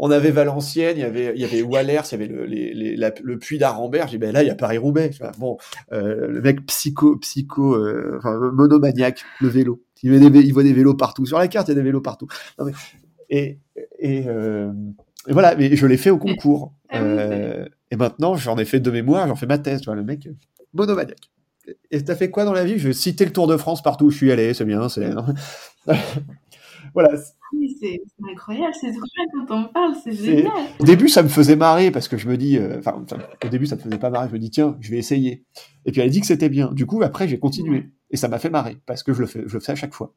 [0.01, 2.73] on avait Valenciennes, il y avait, il y avait Wallers, il y avait le, les,
[2.73, 4.07] les- la- le puits d'Arambert.
[4.07, 5.11] J'ai dit, ben là, il y a Paris-Roubaix.
[5.19, 5.31] Vois.
[5.37, 5.57] Bon,
[5.91, 9.83] euh, le mec psycho, psycho, euh, enfin, monomaniaque, le vélo.
[10.01, 11.25] Il voit, des, vé- il voit des vélos partout.
[11.25, 12.27] Sur la carte, il y a des vélos partout.
[12.57, 12.71] Non, mais-
[13.29, 13.59] et,
[13.99, 14.71] et, euh,
[15.27, 16.73] et voilà, mais je l'ai fait au concours.
[16.89, 19.81] Ah Euh, et maintenant, j'en ai fait deux mémoires, j'en fais ma thèse.
[19.81, 20.27] Tu vois, le mec,
[20.73, 21.19] monomaniaque.
[21.91, 22.79] Et t'as fait quoi dans la vie?
[22.79, 24.87] Je vais citer le Tour de France partout où je suis allé, c'est bien.
[24.89, 25.11] c'est
[26.93, 27.17] voilà,
[27.53, 27.99] Oui, c'est
[28.31, 29.01] incroyable, c'est bien
[29.47, 30.51] quand on parle, c'est génial.
[30.79, 33.03] Au début, ça me faisait marrer parce que je me dis, euh, enfin,
[33.43, 34.27] au début, ça me faisait pas marrer.
[34.29, 35.45] Je me dis, tiens, je vais essayer.
[35.85, 36.71] Et puis elle a dit que c'était bien.
[36.71, 37.89] Du coup, après, j'ai continué.
[38.11, 39.93] Et ça m'a fait marrer parce que je le fais, je le fais à chaque
[39.93, 40.13] fois.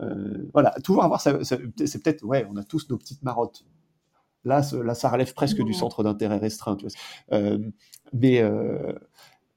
[0.00, 1.42] Euh, voilà, toujours avoir ça.
[1.44, 3.64] ça- c'est peut-être, ouais, on a tous nos petites marottes.
[4.44, 6.76] Là, là, ça relève presque du centre d'intérêt restreint.
[6.76, 7.38] Tu vois.
[7.38, 7.58] Euh,
[8.12, 8.92] mais euh,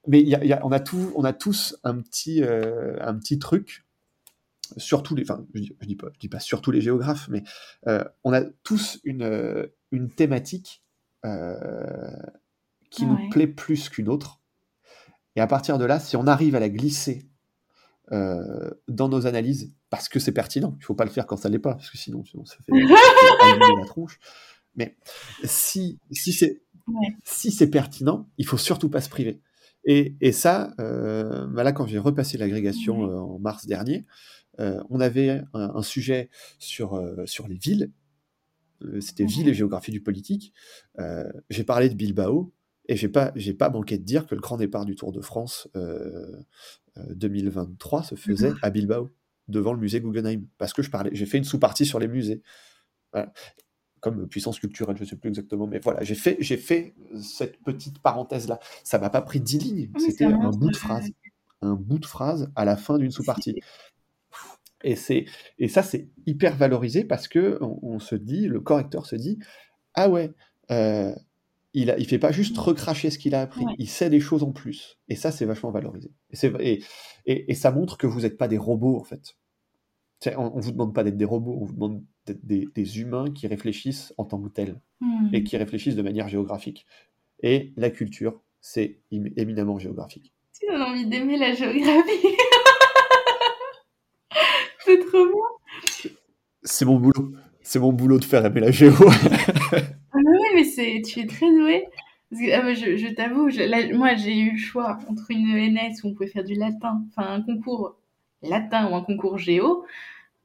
[0.06, 3.38] mais y a- y a- on a tout, on a tous un petit, un petit
[3.38, 3.84] truc.
[4.76, 7.42] Surtout les, enfin, je dis, je dis pas, je dis pas surtout les géographes, mais
[7.86, 10.82] euh, on a tous une, euh, une thématique
[11.24, 12.10] euh,
[12.90, 13.10] qui Ouais.
[13.12, 14.40] nous plaît plus qu'une autre.
[15.36, 17.28] Et à partir de là, si on arrive à la glisser
[18.12, 21.48] euh, dans nos analyses, parce que c'est pertinent, il faut pas le faire quand ça
[21.48, 22.72] l'est pas, parce que sinon, sinon ça fait,
[23.78, 24.18] la tronche.
[24.76, 24.96] Mais
[25.44, 27.14] si, si c'est Ouais.
[27.22, 29.40] si c'est pertinent, il faut surtout pas se priver.
[29.84, 34.06] Et, et ça, euh, bah là, quand j'ai repassé l'agrégation euh, en mars dernier,
[34.90, 37.90] on avait un, un sujet sur, euh, sur les villes.
[38.82, 39.28] Euh, C'était Ouais.
[39.30, 40.52] ville et géographie du politique.
[40.98, 42.52] Euh, j'ai parlé de Bilbao
[42.88, 45.20] et j'ai pas j'ai pas manqué de dire que le grand départ du Tour de
[45.20, 46.34] France euh,
[46.96, 49.10] euh, 2023 se faisait à Bilbao
[49.48, 52.42] devant le musée Guggenheim parce que je parlais j'ai fait une sous-partie sur les musées.
[53.12, 53.32] Voilà.
[54.00, 57.98] Comme puissance culturelle, je sais plus exactement, mais voilà, j'ai fait, j'ai fait cette petite
[57.98, 58.58] parenthèse-là.
[58.82, 61.10] Ça m'a pas pris dix lignes, Ah, c'était un bout de euh, phrase,
[61.60, 63.56] un bout de phrase à la fin d'une sous-partie.
[64.82, 65.26] Et, c'est,
[65.58, 69.38] et ça, c'est hyper valorisé parce que on, on se dit, le correcteur se dit,
[69.94, 70.30] ah ouais,
[70.70, 71.14] euh,
[71.74, 73.74] il, a, il fait pas juste recracher ce qu'il a appris, Ouais.
[73.78, 74.98] il sait des choses en plus.
[75.08, 76.10] Et ça, c'est vachement valorisé.
[76.30, 76.82] Et, c'est, et,
[77.26, 79.36] et, et ça montre que vous n'êtes pas des robots, en fait.
[80.20, 83.00] C'est- On, on vous demande pas d'être des robots, on vous demande d'être des, des
[83.00, 85.28] humains qui réfléchissent en tant que tels Hmm.
[85.32, 86.86] et qui réfléchissent de manière géographique.
[87.42, 90.34] Et la culture, c'est éminemment géographique.
[90.52, 92.26] Tu donnes envie d'aimer la géographie.
[95.10, 96.12] c'est trop bien.
[96.62, 97.32] C'est mon boulot.
[97.62, 98.92] C'est mon boulot de faire aimer la géo.
[100.12, 101.84] Ah mais oui, mais c'est, tu es très doué.
[102.52, 103.48] Ah, bah, je, je t'avoue,
[103.96, 107.28] moi j'ai eu le choix entre une ENS où on pouvait faire du latin, enfin
[107.32, 107.96] un concours
[108.42, 109.84] latin ou un concours géo.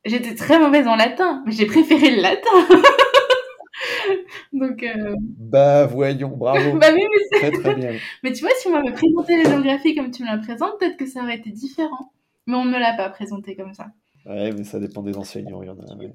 [0.03, 2.49] J'étais très mauvaise en latin, mais j'ai préféré le latin.
[4.53, 6.77] Donc, euh, bah voyons, bravo.
[6.79, 7.91] bah oui, mais, c'est- Très très bien.
[8.23, 10.97] mais tu vois, si on m'avait présenté la géographie comme tu me la présentes, peut-être
[10.97, 12.11] que ça aurait été différent.
[12.47, 13.87] Mais on ne me l'a pas présenté comme ça.
[14.25, 15.61] Ouais, mais ça dépend des enseignants.
[15.61, 16.13] Il y en a, ouais,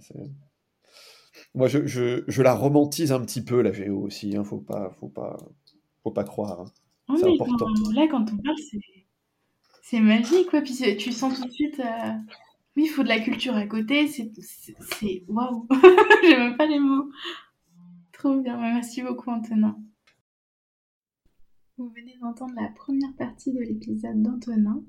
[1.55, 4.37] Moi, je, je, je la romantise un petit peu, la géo aussi.
[4.37, 5.37] Hein, faut, pas, faut, pas,
[6.03, 6.61] faut pas croire.
[6.61, 6.73] hein.
[7.09, 7.67] Oh, C'est important.
[7.67, 8.57] quand- là, quand on parle,
[9.83, 10.61] c'est, magique, quoi.
[10.63, 12.13] Puis tu sens tout de suite, euh,
[12.77, 14.07] oui, il faut de la culture à côté.
[14.09, 14.31] C'est,
[15.29, 15.67] waouh.
[16.23, 17.11] J'ai même pas les mots.
[18.13, 18.57] Trop bien.
[18.59, 19.77] Merci beaucoup, Antonin.
[21.79, 24.83] Vous venez d'entendre la première partie de l'épisode d'Antonin.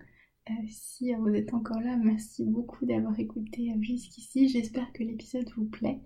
[0.49, 4.49] Euh, si vous êtes encore là, merci beaucoup d'avoir écouté euh, jusqu'ici.
[4.49, 6.01] J'espère que l'épisode vous plaît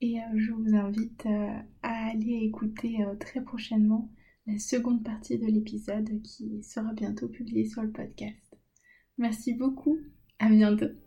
[0.00, 1.26] et euh, je vous invite
[1.82, 4.10] à aller écouter très prochainement
[4.46, 8.56] la seconde partie de l'épisode qui sera bientôt publiée sur le podcast.
[9.18, 9.98] Merci beaucoup,
[10.38, 11.03] à bientôt.